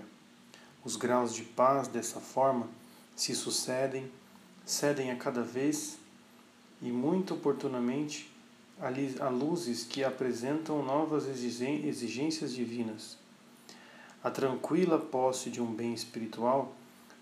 [0.85, 2.69] Os graus de paz, dessa forma,
[3.13, 4.09] se sucedem,
[4.65, 5.97] cedem a cada vez
[6.81, 8.31] e, muito oportunamente,
[8.79, 13.17] a luzes que apresentam novas exigências divinas.
[14.23, 16.73] A tranquila posse de um bem espiritual,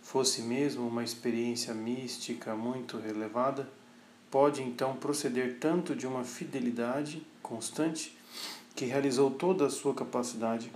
[0.03, 3.67] fosse mesmo uma experiência mística muito relevada,
[4.29, 8.15] pode então proceder tanto de uma fidelidade constante,
[8.75, 10.71] que realizou toda a sua capacidade,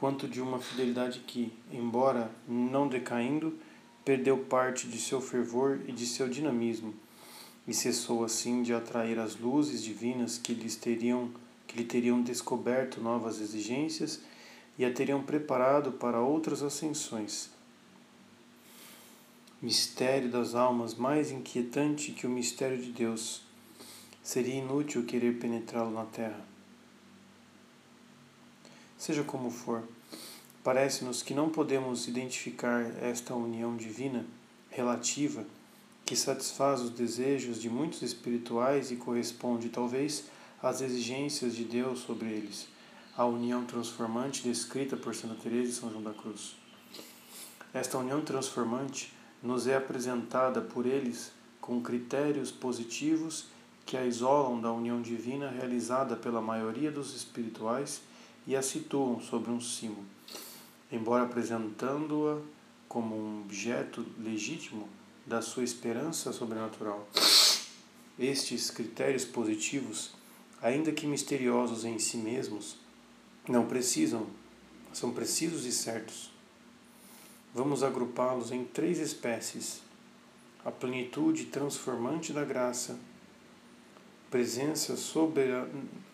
[0.00, 3.58] quanto de uma fidelidade que, embora não decaindo,
[4.04, 6.94] perdeu parte de seu fervor e de seu dinamismo,
[7.66, 11.30] e cessou assim de atrair as luzes divinas que, lhes teriam,
[11.66, 14.20] que lhe teriam descoberto novas exigências
[14.78, 17.50] e a teriam preparado para outras ascensões
[19.60, 23.42] mistério das almas mais inquietante que o mistério de Deus.
[24.22, 26.47] Seria inútil querer penetrá-lo na terra.
[28.98, 29.84] Seja como for,
[30.64, 34.26] parece-nos que não podemos identificar esta união divina
[34.68, 35.46] relativa
[36.04, 40.24] que satisfaz os desejos de muitos espirituais e corresponde, talvez,
[40.60, 42.66] às exigências de Deus sobre eles,
[43.16, 46.56] a união transformante descrita por Santa Teresa de São João da Cruz.
[47.72, 51.30] Esta união transformante nos é apresentada por eles
[51.60, 53.46] com critérios positivos
[53.86, 58.00] que a isolam da união divina realizada pela maioria dos espirituais
[58.48, 60.04] e a situam sobre um cimo,
[60.90, 62.40] embora apresentando-a
[62.88, 64.88] como um objeto legítimo
[65.24, 67.08] da sua esperança sobrenatural.
[68.18, 70.10] Estes critérios positivos,
[70.60, 72.76] ainda que misteriosos em si mesmos,
[73.48, 74.26] não precisam,
[74.92, 76.36] são precisos e certos
[77.58, 79.82] vamos agrupá-los em três espécies:
[80.64, 82.98] a plenitude transformante da graça,
[84.30, 84.96] presença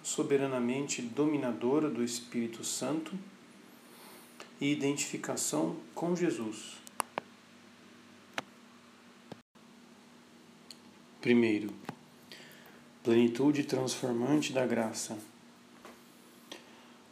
[0.05, 3.13] soberanamente dominadora do Espírito Santo
[4.61, 6.77] e identificação com Jesus.
[11.23, 11.71] Primeiro,
[13.03, 15.19] plenitude transformante da graça.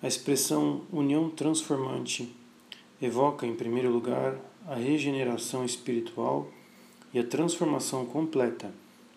[0.02, 2.30] A expressão união transformante
[3.00, 6.50] evoca, em primeiro lugar, a regeneração espiritual
[7.14, 8.72] e a transformação completa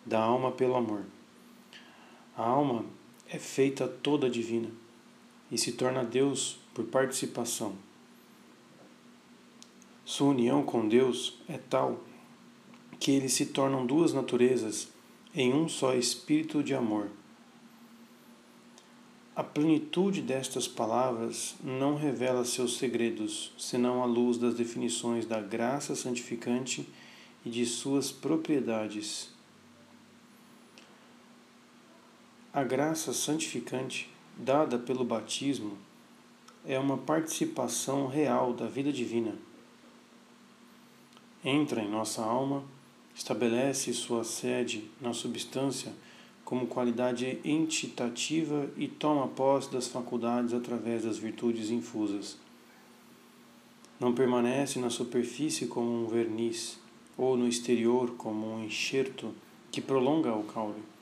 [0.06, 1.04] da alma pelo amor.
[2.38, 2.86] A alma
[3.30, 4.70] é feita toda divina
[5.52, 7.76] e se torna Deus por participação.
[10.04, 12.04] Sua união com Deus é tal
[13.00, 14.88] que eles se tornam duas naturezas
[15.34, 17.10] em um só espírito de amor.
[19.36, 25.94] A plenitude destas palavras não revela seus segredos, senão à luz das definições da graça
[25.94, 26.88] santificante
[27.46, 29.35] e de suas propriedades.
[32.56, 35.78] A graça santificante, dada pelo batismo,
[36.66, 39.36] é uma participação real da vida divina.
[41.44, 42.64] Entra em nossa alma,
[43.14, 45.92] estabelece sua sede na substância
[46.46, 52.38] como qualidade entitativa e toma posse das faculdades através das virtudes infusas.
[54.00, 56.80] Não permanece na superfície como um verniz,
[57.18, 59.36] ou no exterior como um enxerto
[59.70, 60.95] que prolonga o caule.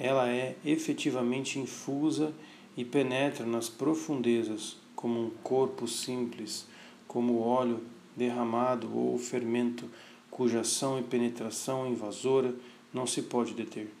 [0.00, 2.32] Ela é efetivamente infusa
[2.74, 6.66] e penetra nas profundezas como um corpo simples,
[7.06, 7.82] como óleo
[8.16, 9.84] derramado ou fermento,
[10.30, 12.54] cuja ação e penetração invasora
[12.94, 13.92] não se pode deter.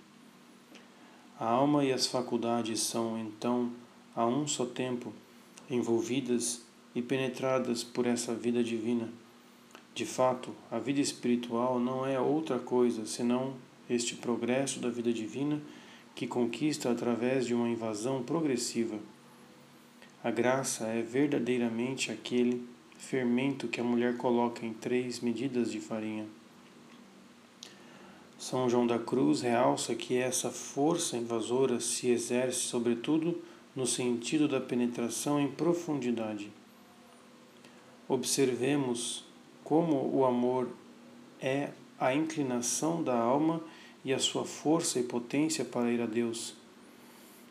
[1.38, 3.70] A alma e as faculdades são, então,
[4.16, 5.12] a um só tempo,
[5.70, 6.62] envolvidas
[6.94, 9.10] e penetradas por essa vida divina.
[9.94, 13.54] De fato, a vida espiritual não é outra coisa senão
[13.88, 15.60] este progresso da vida divina
[16.20, 18.98] que conquista através de uma invasão progressiva.
[20.22, 22.62] A graça é verdadeiramente aquele
[22.98, 26.26] fermento que a mulher coloca em três medidas de farinha.
[28.38, 33.40] São João da Cruz realça que essa força invasora se exerce, sobretudo,
[33.74, 36.52] no sentido da penetração em profundidade.
[38.06, 39.24] Observemos
[39.64, 40.68] como o amor
[41.40, 43.62] é a inclinação da alma
[44.04, 46.54] e a sua força e potência para ir a Deus,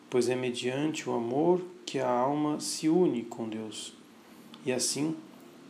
[0.10, 3.94] pois é mediante o amor que a alma se une com Deus.
[4.66, 5.16] E assim,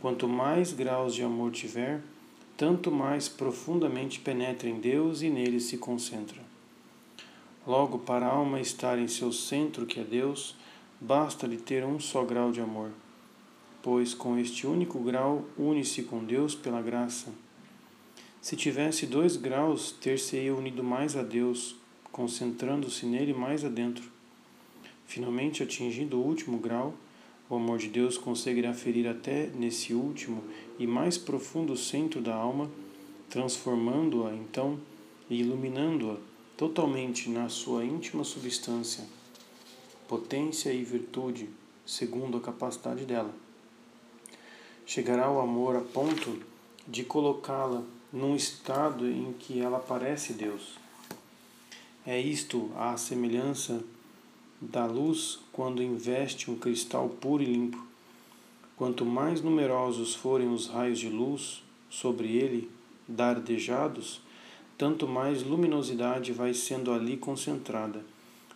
[0.01, 2.01] quanto mais graus de amor tiver,
[2.57, 6.41] tanto mais profundamente penetra em Deus e nele se concentra.
[7.67, 10.55] Logo, para a alma estar em seu centro, que é Deus,
[10.99, 12.89] basta-lhe ter um só grau de amor,
[13.81, 17.31] pois com este único grau une-se com Deus pela graça.
[18.41, 21.75] Se tivesse dois graus, ter-se-ia unido mais a Deus,
[22.09, 24.09] concentrando-se nele mais adentro.
[25.05, 26.93] Finalmente, atingindo o último grau,
[27.49, 30.43] o amor de Deus conseguirá ferir até nesse último
[30.77, 32.71] e mais profundo centro da alma,
[33.29, 34.79] transformando-a então
[35.29, 36.15] e iluminando-a
[36.55, 39.03] totalmente na sua íntima substância,
[40.07, 41.49] potência e virtude,
[41.85, 43.33] segundo a capacidade dela.
[44.85, 46.41] Chegará o amor a ponto
[46.87, 50.77] de colocá-la num estado em que ela parece Deus.
[52.05, 53.83] É isto a semelhança
[54.59, 57.85] da luz quando investe um cristal puro e limpo.
[58.75, 62.69] Quanto mais numerosos forem os raios de luz sobre ele
[63.07, 64.21] dardejados,
[64.77, 68.03] tanto mais luminosidade vai sendo ali concentrada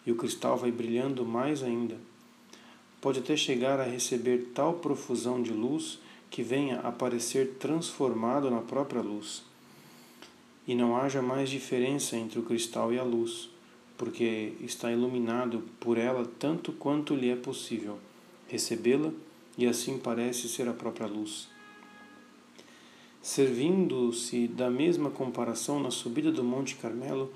[0.05, 1.97] e o cristal vai brilhando mais ainda.
[3.01, 5.99] Pode até chegar a receber tal profusão de luz
[6.33, 9.43] que venha a parecer transformado na própria luz.
[10.67, 13.51] E não haja mais diferença entre o cristal e a luz,
[13.95, 17.99] porque está iluminado por ela tanto quanto lhe é possível
[18.47, 19.11] recebê-la
[19.55, 21.47] e assim parece ser a própria luz.
[23.21, 27.31] Servindo-se da mesma comparação na subida do Monte Carmelo,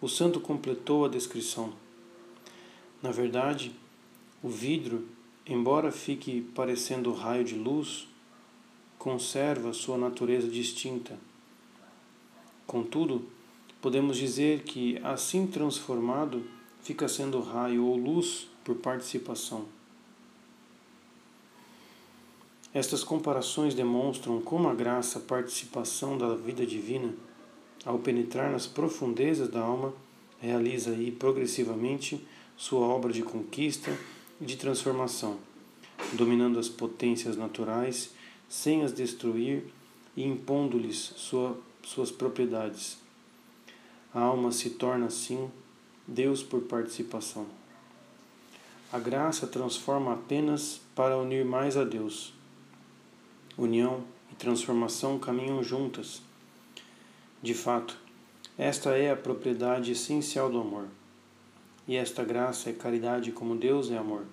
[0.00, 1.72] o santo completou a descrição.
[3.00, 3.70] Na verdade,
[4.42, 5.06] o vidro,
[5.46, 8.08] embora fique parecendo raio de luz,
[9.06, 11.16] conserva sua natureza distinta.
[12.66, 13.24] Contudo,
[13.80, 16.42] podemos dizer que, assim transformado,
[16.82, 19.66] fica sendo raio ou luz por participação.
[22.74, 27.14] Estas comparações demonstram como a graça, participação da vida divina,
[27.84, 29.94] ao penetrar nas profundezas da alma,
[30.40, 32.26] realiza aí progressivamente
[32.56, 33.96] sua obra de conquista
[34.40, 35.38] e de transformação,
[36.14, 38.15] dominando as potências naturais
[38.48, 39.64] sem as destruir
[40.16, 42.98] e impondo-lhes sua, suas propriedades.
[44.14, 45.50] A alma se torna assim
[46.06, 47.46] Deus por participação.
[48.92, 52.36] A graça transforma apenas para unir mais a Deus
[53.56, 56.20] união e transformação caminham juntas.
[57.42, 57.96] De fato,
[58.58, 60.86] esta é a propriedade essencial do amor.
[61.88, 64.24] E esta graça é caridade como Deus é amor.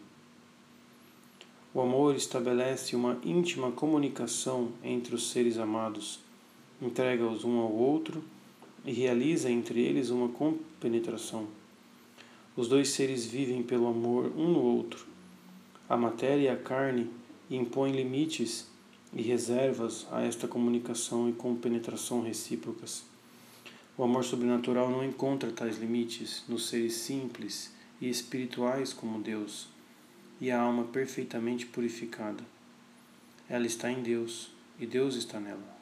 [1.76, 6.20] O amor estabelece uma íntima comunicação entre os seres amados,
[6.80, 8.24] entrega-os um ao outro
[8.86, 11.48] e realiza entre eles uma compenetração.
[12.56, 15.08] Os dois seres vivem pelo amor um no outro.
[15.90, 17.10] A matéria e a carne
[17.50, 18.68] impõem limites
[19.12, 23.04] e reservas a esta comunicação e compenetração recíprocas.
[23.98, 29.73] O amor sobrenatural não encontra tais limites nos seres simples e espirituais como Deus
[30.40, 32.44] e a alma perfeitamente purificada.
[33.50, 35.74] Ela está em Deus e Deus está nela.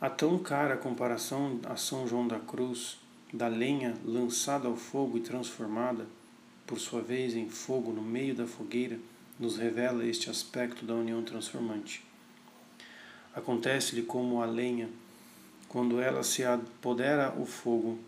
[0.00, 2.98] A tão cara comparação a São João da Cruz,
[3.32, 6.06] da lenha lançada ao fogo e transformada,
[6.66, 8.98] por sua vez, em fogo no meio da fogueira,
[9.38, 12.04] nos revela este aspecto da união transformante.
[13.34, 14.88] Acontece-lhe como a lenha,
[15.68, 17.98] quando ela se apodera o fogo,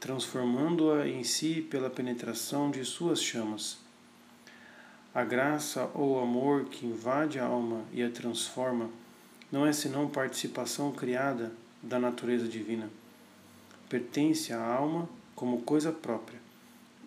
[0.00, 3.78] transformando-a em si pela penetração de suas chamas.
[5.18, 8.88] A graça ou amor que invade a alma e a transforma
[9.50, 11.50] não é senão participação criada
[11.82, 12.88] da natureza divina.
[13.88, 16.38] Pertence à alma como coisa própria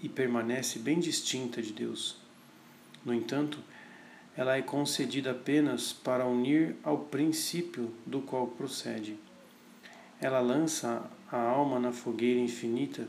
[0.04, 2.18] e permanece bem distinta de Deus.
[3.06, 3.60] No entanto,
[4.36, 9.18] ela é concedida apenas para unir ao princípio do qual procede.
[10.20, 13.08] Ela lança a alma na fogueira infinita,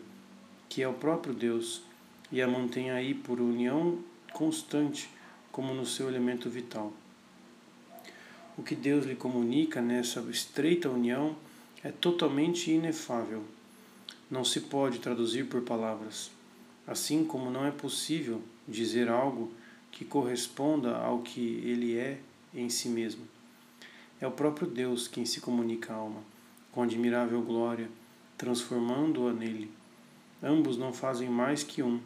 [0.69, 1.83] que é o próprio Deus,
[2.31, 3.99] e a mantém aí por união
[4.33, 5.09] constante,
[5.51, 6.93] como no seu elemento vital.
[8.57, 11.37] O que Deus lhe comunica nessa estreita união
[11.83, 13.43] é totalmente inefável.
[14.31, 16.31] Não se pode traduzir por palavras,
[16.87, 19.53] assim como não é possível dizer algo
[19.91, 22.19] que corresponda ao que ele é
[22.55, 23.27] em si mesmo.
[24.21, 26.23] É o próprio Deus quem se comunica à alma,
[26.71, 27.89] com admirável glória,
[28.39, 29.71] transformando-a nele.
[30.43, 32.01] Ambos não fazem mais que um,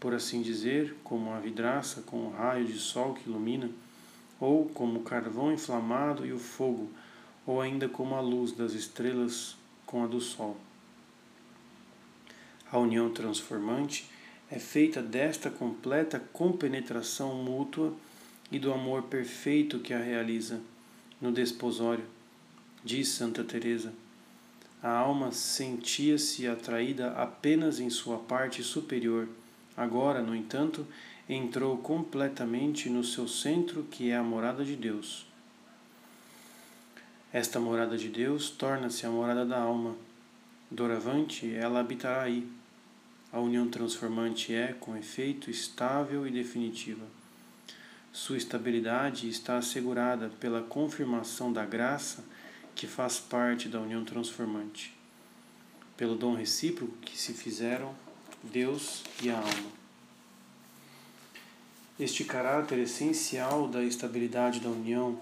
[0.00, 3.70] por assim dizer, como a vidraça com o raio de sol que ilumina,
[4.40, 6.88] ou como o carvão inflamado e o fogo,
[7.46, 10.56] ou ainda como a luz das estrelas com a do sol.
[12.72, 14.08] A união transformante
[14.50, 17.92] é feita desta completa compenetração mútua
[18.50, 20.60] e do amor perfeito que a realiza
[21.20, 22.04] no desposório,
[22.84, 23.92] diz Santa Teresa.
[24.82, 29.28] A alma sentia-se atraída apenas em sua parte superior.
[29.76, 30.86] Agora, no entanto,
[31.28, 35.26] entrou completamente no seu centro, que é a morada de Deus.
[37.32, 39.94] Esta morada de Deus torna-se a morada da alma.
[40.70, 42.46] Doravante, ela habitará aí.
[43.32, 47.04] A união transformante é, com efeito, estável e definitiva.
[48.12, 52.24] Sua estabilidade está assegurada pela confirmação da graça
[52.74, 54.92] que faz parte da união transformante,
[55.96, 57.94] pelo dom recíproco que se fizeram
[58.42, 59.70] Deus e a alma.
[61.98, 65.20] Este caráter essencial da estabilidade da união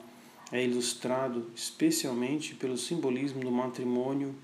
[0.53, 4.35] é ilustrado especialmente pelo simbolismo do matrimônio,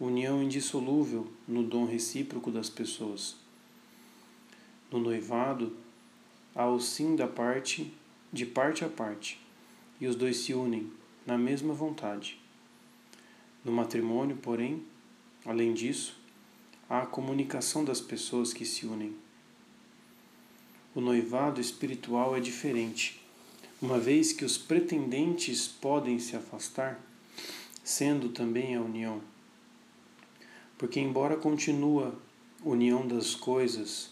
[0.00, 3.36] união indissolúvel no dom recíproco das pessoas.
[4.90, 5.76] No noivado,
[6.54, 7.92] há o sim da parte,
[8.32, 9.38] de parte a parte,
[10.00, 10.90] e os dois se unem
[11.26, 12.40] na mesma vontade.
[13.62, 14.82] No matrimônio, porém,
[15.44, 16.23] além disso,
[16.88, 19.16] a comunicação das pessoas que se unem.
[20.94, 23.24] O noivado espiritual é diferente
[23.84, 26.98] uma vez que os pretendentes podem se afastar,
[27.82, 29.20] sendo também a união.
[30.78, 32.18] Porque, embora continua
[32.64, 34.10] união das coisas,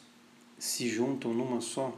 [0.58, 1.96] se juntam numa só,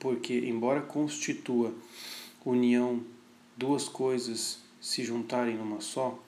[0.00, 1.72] porque, embora constitua
[2.44, 3.00] união
[3.56, 6.18] duas coisas se juntarem numa só,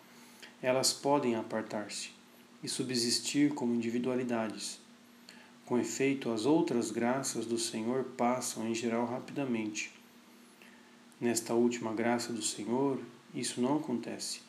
[0.62, 2.10] elas podem apartar-se
[2.62, 4.80] e subsistir como individualidades
[5.72, 9.90] com efeito, as outras graças do Senhor passam em geral rapidamente.
[11.20, 12.98] Nesta última graça do Senhor,
[13.34, 14.42] isso não acontece,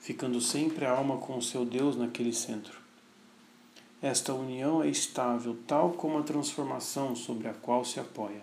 [0.00, 2.76] ficando sempre a alma com o seu Deus naquele centro.
[4.02, 8.42] Esta união é estável, tal como a transformação sobre a qual se apoia.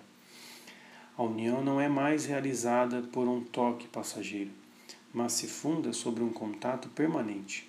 [1.17, 4.51] A união não é mais realizada por um toque passageiro,
[5.16, 7.66] mas se funda sobre um contato permanente.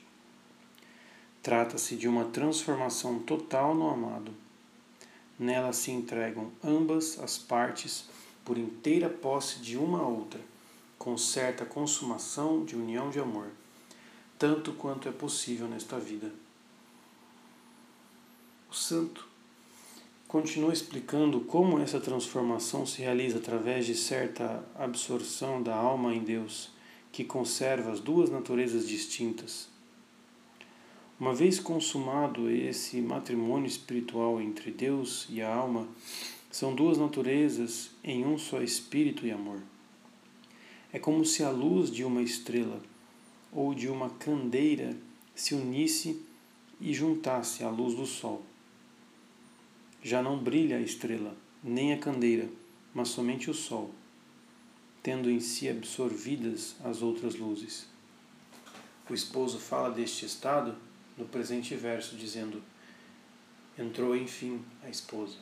[1.40, 4.34] Trata-se de uma transformação total no amado.
[5.38, 8.06] Nela se entregam ambas as partes
[8.44, 10.40] por inteira posse de uma a outra,
[10.98, 13.46] com certa consumação de união de amor,
[14.36, 16.32] tanto quanto é possível nesta vida.
[18.68, 19.24] O santo
[20.26, 26.74] continua explicando como essa transformação se realiza através de certa absorção da alma em Deus,
[27.16, 29.74] que conserva as duas naturezas distintas
[31.18, 35.88] uma vez consumado esse matrimônio espiritual entre Deus e a alma,
[36.50, 39.62] são duas naturezas em um só espírito e amor.
[40.92, 42.82] É como se a luz de uma estrela
[43.50, 44.94] ou de uma candeira
[45.34, 46.20] se unisse
[46.78, 48.42] e juntasse à luz do sol.
[50.02, 52.46] Já não brilha a estrela, nem a candeira,
[52.92, 53.90] mas somente o sol,
[55.06, 57.86] tendo em si absorvidas as outras luzes.
[59.08, 60.74] O esposo fala deste estado
[61.16, 62.60] no presente verso, dizendo:
[63.78, 65.36] Entrou enfim a esposa.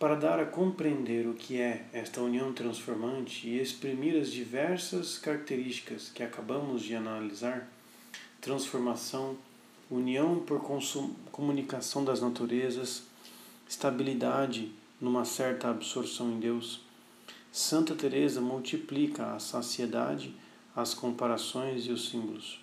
[0.00, 6.10] Para dar a compreender o que é esta união transformante e exprimir as diversas características
[6.12, 7.70] que acabamos de analisar,
[8.40, 9.38] transformação,
[9.88, 10.60] união por
[11.30, 13.04] comunicação das naturezas,
[13.68, 14.72] estabilidade
[15.04, 16.80] numa certa absorção em Deus,
[17.52, 20.34] Santa Teresa multiplica a saciedade,
[20.74, 22.58] as comparações e os símbolos.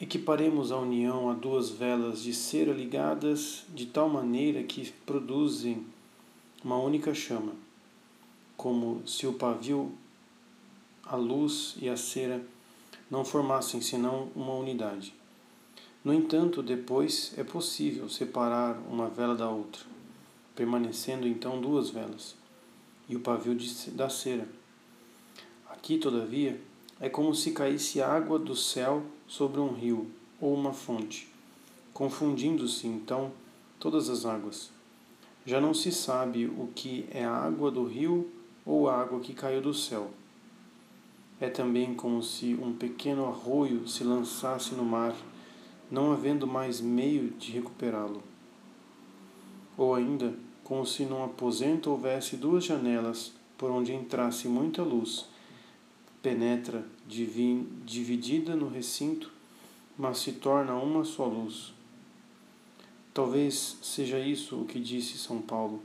[0.00, 5.84] Equiparemos a união a duas velas de cera ligadas de tal maneira que produzem
[6.64, 7.52] uma única chama,
[8.56, 9.92] como se o pavio,
[11.04, 12.42] a luz e a cera
[13.10, 15.12] não formassem senão uma unidade.
[16.02, 19.90] No entanto, depois é possível separar uma vela da outra,
[20.54, 22.36] permanecendo então duas velas,
[23.08, 24.46] e o pavio de, da cera.
[25.68, 26.60] Aqui, todavia,
[27.00, 31.28] é como se caísse água do céu sobre um rio ou uma fonte,
[31.94, 33.32] confundindo-se então
[33.78, 34.70] todas as águas.
[35.46, 38.30] Já não se sabe o que é a água do rio
[38.64, 40.10] ou a água que caiu do céu.
[41.40, 45.16] É também como se um pequeno arroio se lançasse no mar,
[45.90, 48.22] não havendo mais meio de recuperá-lo.
[49.80, 55.24] Ou ainda, como se num aposento houvesse duas janelas por onde entrasse muita luz
[56.20, 59.32] penetra divin, dividida no recinto,
[59.96, 61.72] mas se torna uma só luz.
[63.14, 65.80] Talvez seja isso o que disse São Paulo: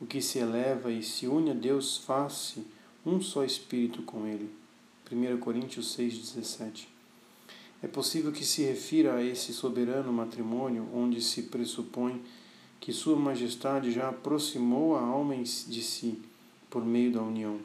[0.00, 2.66] o que se eleva e se une a Deus faz-se
[3.06, 4.50] um só espírito com Ele.
[5.12, 6.88] 1 Coríntios 6,17.
[7.80, 12.20] É possível que se refira a esse soberano matrimônio onde se pressupõe
[12.80, 16.22] que Sua Majestade já aproximou a alma de si
[16.70, 17.60] por meio da união.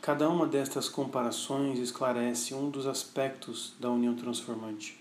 [0.00, 4.98] Cada uma destas comparações esclarece um dos aspectos da união transformante.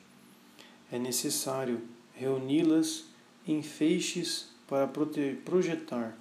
[0.92, 1.82] É necessário
[2.14, 3.06] reuni-las
[3.48, 4.88] em feixes para
[5.44, 6.16] projetar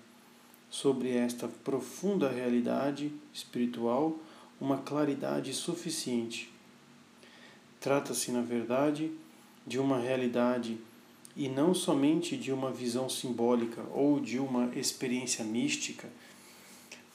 [0.70, 4.18] sobre esta profunda realidade espiritual
[4.61, 6.51] uma claridade suficiente.
[7.81, 9.12] Trata-se, na verdade,
[9.66, 10.78] de uma realidade
[11.37, 16.09] e não somente de uma visão simbólica ou de uma experiência mística.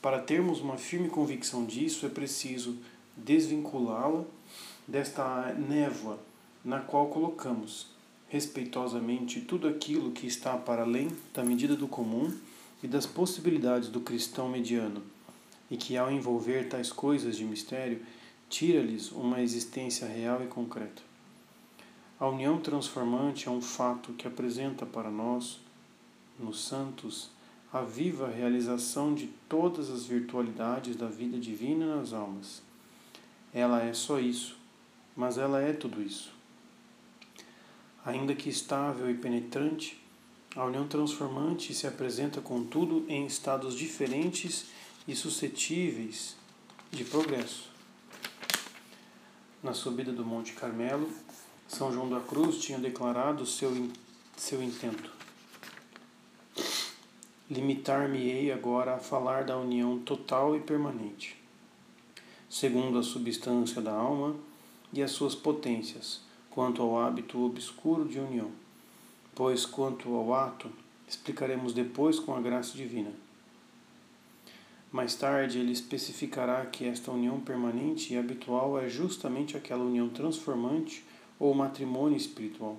[0.01, 2.78] Para termos uma firme convicção disso, é preciso
[3.18, 4.24] desvinculá-la
[4.88, 6.20] desta névoa
[6.63, 7.88] na qual colocamos
[8.28, 12.32] respeitosamente tudo aquilo que está para além da medida do comum
[12.84, 15.01] e das possibilidades do cristão mediano,
[15.70, 18.01] e que, ao envolver tais coisas de mistério,
[18.49, 21.01] tira-lhes uma existência real e concreta.
[22.18, 25.59] A união transformante é um fato que apresenta para nós,
[26.39, 27.30] nos santos,
[27.74, 32.61] a viva realização de todas as virtualidades da vida divina nas almas.
[33.53, 34.57] Ela é só isso,
[35.13, 36.32] mas ela é tudo isso.
[38.05, 40.01] Ainda que estável e penetrante,
[40.55, 44.68] a união transformante se apresenta, contudo, em estados diferentes
[45.05, 46.38] e suscetíveis
[46.91, 47.70] de progresso.
[49.61, 51.09] Na subida do Monte Carmelo,
[51.76, 53.89] são João da Cruz tinha declarado seu,
[54.38, 55.11] seu intento.
[57.51, 61.36] Limitar-me-ei agora a falar da união total e permanente,
[62.49, 64.38] segundo a substância da alma
[64.93, 68.51] e as suas potências, quanto ao hábito obscuro de união,
[69.36, 70.71] pois quanto ao ato,
[71.05, 73.11] explicaremos depois com a graça divina.
[74.93, 81.03] Mais tarde, ele especificará que esta união permanente e habitual é justamente aquela união transformante
[81.39, 82.77] ou matrimônio espiritual.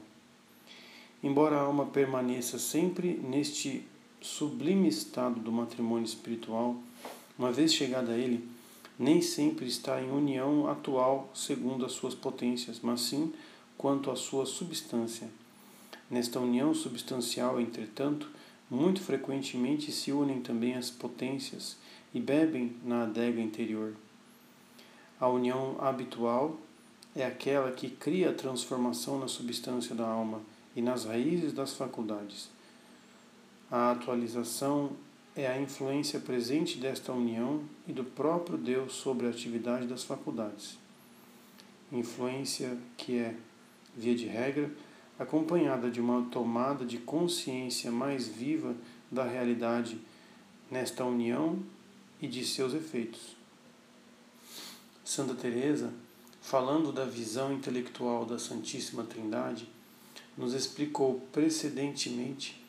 [1.23, 3.85] Embora a alma permaneça sempre neste
[4.21, 6.77] sublime estado do matrimônio espiritual,
[7.39, 8.47] uma vez chegada a ele,
[8.99, 13.33] nem sempre está em união atual segundo as suas potências, mas sim
[13.77, 15.29] quanto à sua substância.
[16.11, 18.31] Nesta união substancial, entretanto,
[18.71, 21.77] muito frequentemente se unem também as potências
[22.15, 23.95] e bebem na adega interior.
[25.21, 26.57] A união habitual
[27.17, 30.43] é aquela que cria a transformação na substância da alma
[30.77, 32.51] e nas raízes das faculdades.
[33.71, 34.93] A atualização
[35.35, 40.79] é a influência presente desta união e do próprio Deus sobre a atividade das faculdades.
[41.91, 43.35] Influência que é,
[43.97, 44.71] via de regra,
[45.19, 48.75] acompanhada de uma tomada de consciência mais viva
[49.11, 49.99] da realidade
[50.71, 51.59] nesta união
[52.21, 53.35] e de seus efeitos.
[55.03, 55.93] Santa Teresa
[56.47, 59.69] falando da visão intelectual da Santíssima Trindade,
[60.39, 62.65] nos explicou precedentemente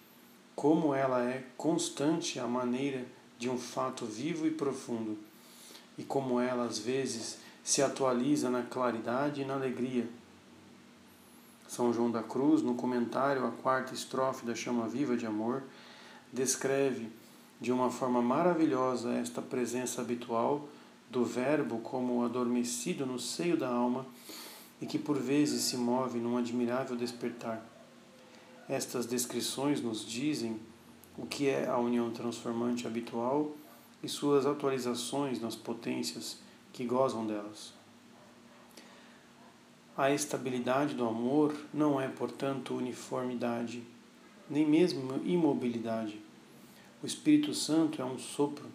[0.56, 3.06] como ela é constante à maneira
[3.38, 5.16] de um fato vivo e profundo,
[5.96, 10.10] e como ela às vezes se atualiza na claridade e na alegria.
[11.68, 15.62] São João da Cruz, no comentário à quarta estrofe da Chama Viva de Amor,
[16.34, 17.12] descreve
[17.62, 20.68] de uma forma maravilhosa esta presença habitual
[21.10, 24.06] do Verbo como adormecido no seio da alma
[24.82, 27.66] e que por vezes se move num admirável despertar.
[28.70, 30.60] Estas descrições nos dizem
[31.18, 33.56] o que é a união transformante habitual
[34.04, 36.40] e suas atualizações nas potências
[36.74, 37.74] que gozam delas.
[39.96, 43.82] A estabilidade do amor não é, portanto, uniformidade,
[44.48, 46.22] nem mesmo imobilidade.
[47.02, 48.68] O Espírito Santo é um sopro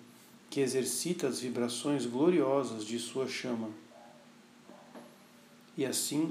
[0.53, 3.71] que exercita as vibrações gloriosas de sua chama.
[5.75, 6.31] E assim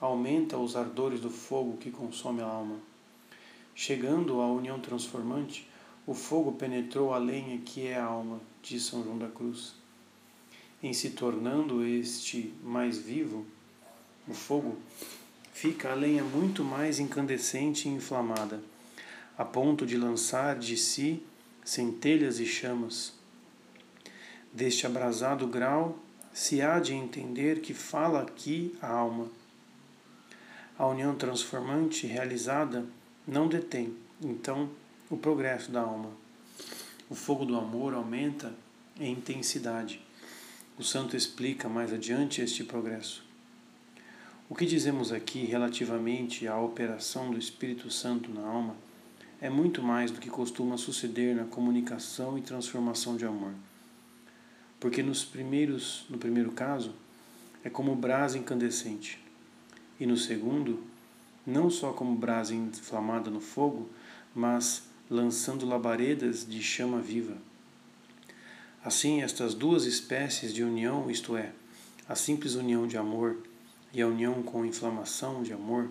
[0.00, 2.76] aumenta os ardores do fogo que consome a alma.
[3.74, 5.68] Chegando à união transformante,
[6.06, 9.74] o fogo penetrou a lenha que é a alma, diz São João da Cruz.
[10.80, 13.44] Em se tornando este mais vivo,
[14.28, 14.76] o fogo
[15.52, 18.62] fica a lenha muito mais incandescente e inflamada,
[19.36, 21.20] a ponto de lançar de si
[21.64, 23.17] centelhas e chamas
[24.52, 25.98] Deste abrasado grau
[26.32, 29.28] se há de entender que fala aqui a alma.
[30.78, 32.86] A união transformante realizada
[33.26, 34.70] não detém, então,
[35.10, 36.10] o progresso da alma.
[37.10, 38.52] O fogo do amor aumenta
[38.98, 40.00] em intensidade.
[40.78, 43.24] O santo explica mais adiante este progresso.
[44.48, 48.76] O que dizemos aqui relativamente à operação do Espírito Santo na alma
[49.40, 53.52] é muito mais do que costuma suceder na comunicação e transformação de amor.
[54.80, 56.94] Porque nos primeiros, no primeiro caso,
[57.64, 59.18] é como brasa incandescente,
[59.98, 60.82] e no segundo,
[61.46, 63.88] não só como brasa inflamada no fogo,
[64.34, 67.36] mas lançando labaredas de chama viva.
[68.84, 71.52] Assim, estas duas espécies de união, isto é,
[72.08, 73.36] a simples união de amor
[73.92, 75.90] e a união com inflamação de amor,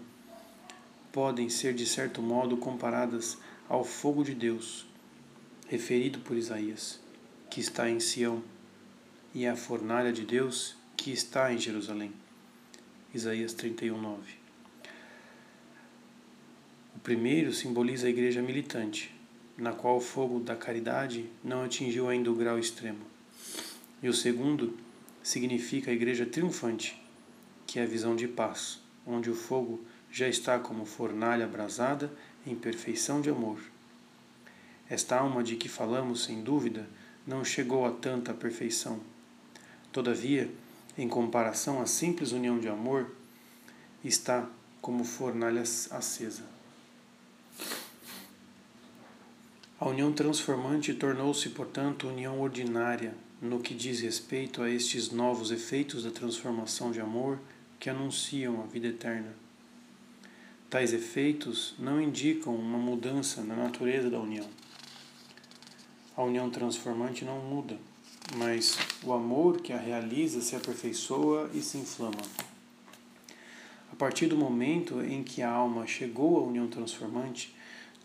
[1.12, 4.86] podem ser de certo modo comparadas ao fogo de Deus,
[5.68, 7.00] referido por Isaías,
[7.50, 8.42] que está em Sião,
[9.38, 12.12] e à fornalha de Deus, que está em Jerusalém.
[13.14, 14.34] Isaías 31, 9.
[16.96, 19.14] O primeiro simboliza a igreja militante,
[19.56, 23.06] na qual o fogo da caridade não atingiu ainda o grau extremo.
[24.02, 24.76] E o segundo
[25.22, 27.00] significa a igreja triunfante,
[27.68, 32.12] que é a visão de paz, onde o fogo já está como fornalha abrasada
[32.44, 33.60] em perfeição de amor.
[34.90, 36.90] Esta alma de que falamos, sem dúvida,
[37.28, 39.00] não chegou a tanta perfeição.
[39.98, 40.48] Todavia,
[40.95, 43.16] em comparação à simples união de amor,
[44.06, 44.48] está
[44.80, 46.43] como fornalha acesa.
[49.80, 56.04] A união transformante tornou-se, portanto, união ordinária no que diz respeito a estes novos efeitos
[56.04, 57.39] da transformação de amor
[57.80, 59.34] que anunciam a vida eterna.
[60.70, 64.48] Tais efeitos não indicam uma mudança na natureza da união.
[66.16, 67.80] A união transformante não muda,
[68.36, 72.21] mas o amor que a realiza se aperfeiçoa e se inflama.
[73.91, 77.55] A partir do momento em que a alma chegou à união transformante,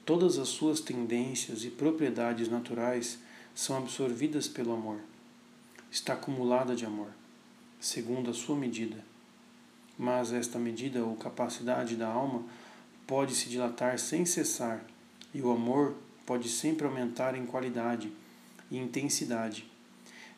[0.06, 3.18] todas as suas tendências e propriedades naturais
[3.54, 5.00] são absorvidas pelo amor.
[5.90, 7.08] Está acumulada de amor,
[7.80, 9.04] segundo a sua medida.
[9.98, 12.44] Mas esta medida ou capacidade da alma
[13.06, 14.82] pode se dilatar sem cessar,
[15.34, 15.94] e o amor
[16.24, 18.10] pode sempre aumentar em qualidade
[18.70, 19.71] e intensidade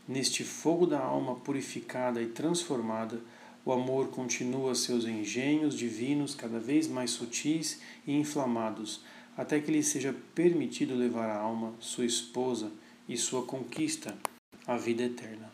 [0.07, 3.23] Neste fogo da alma purificada e transformada,
[3.65, 9.01] o amor continua seus engenhos divinos cada vez mais sutis e inflamados,
[9.35, 12.71] até que lhe seja permitido levar a alma, sua esposa
[13.09, 14.15] e sua conquista,
[14.67, 15.54] à vida eterna.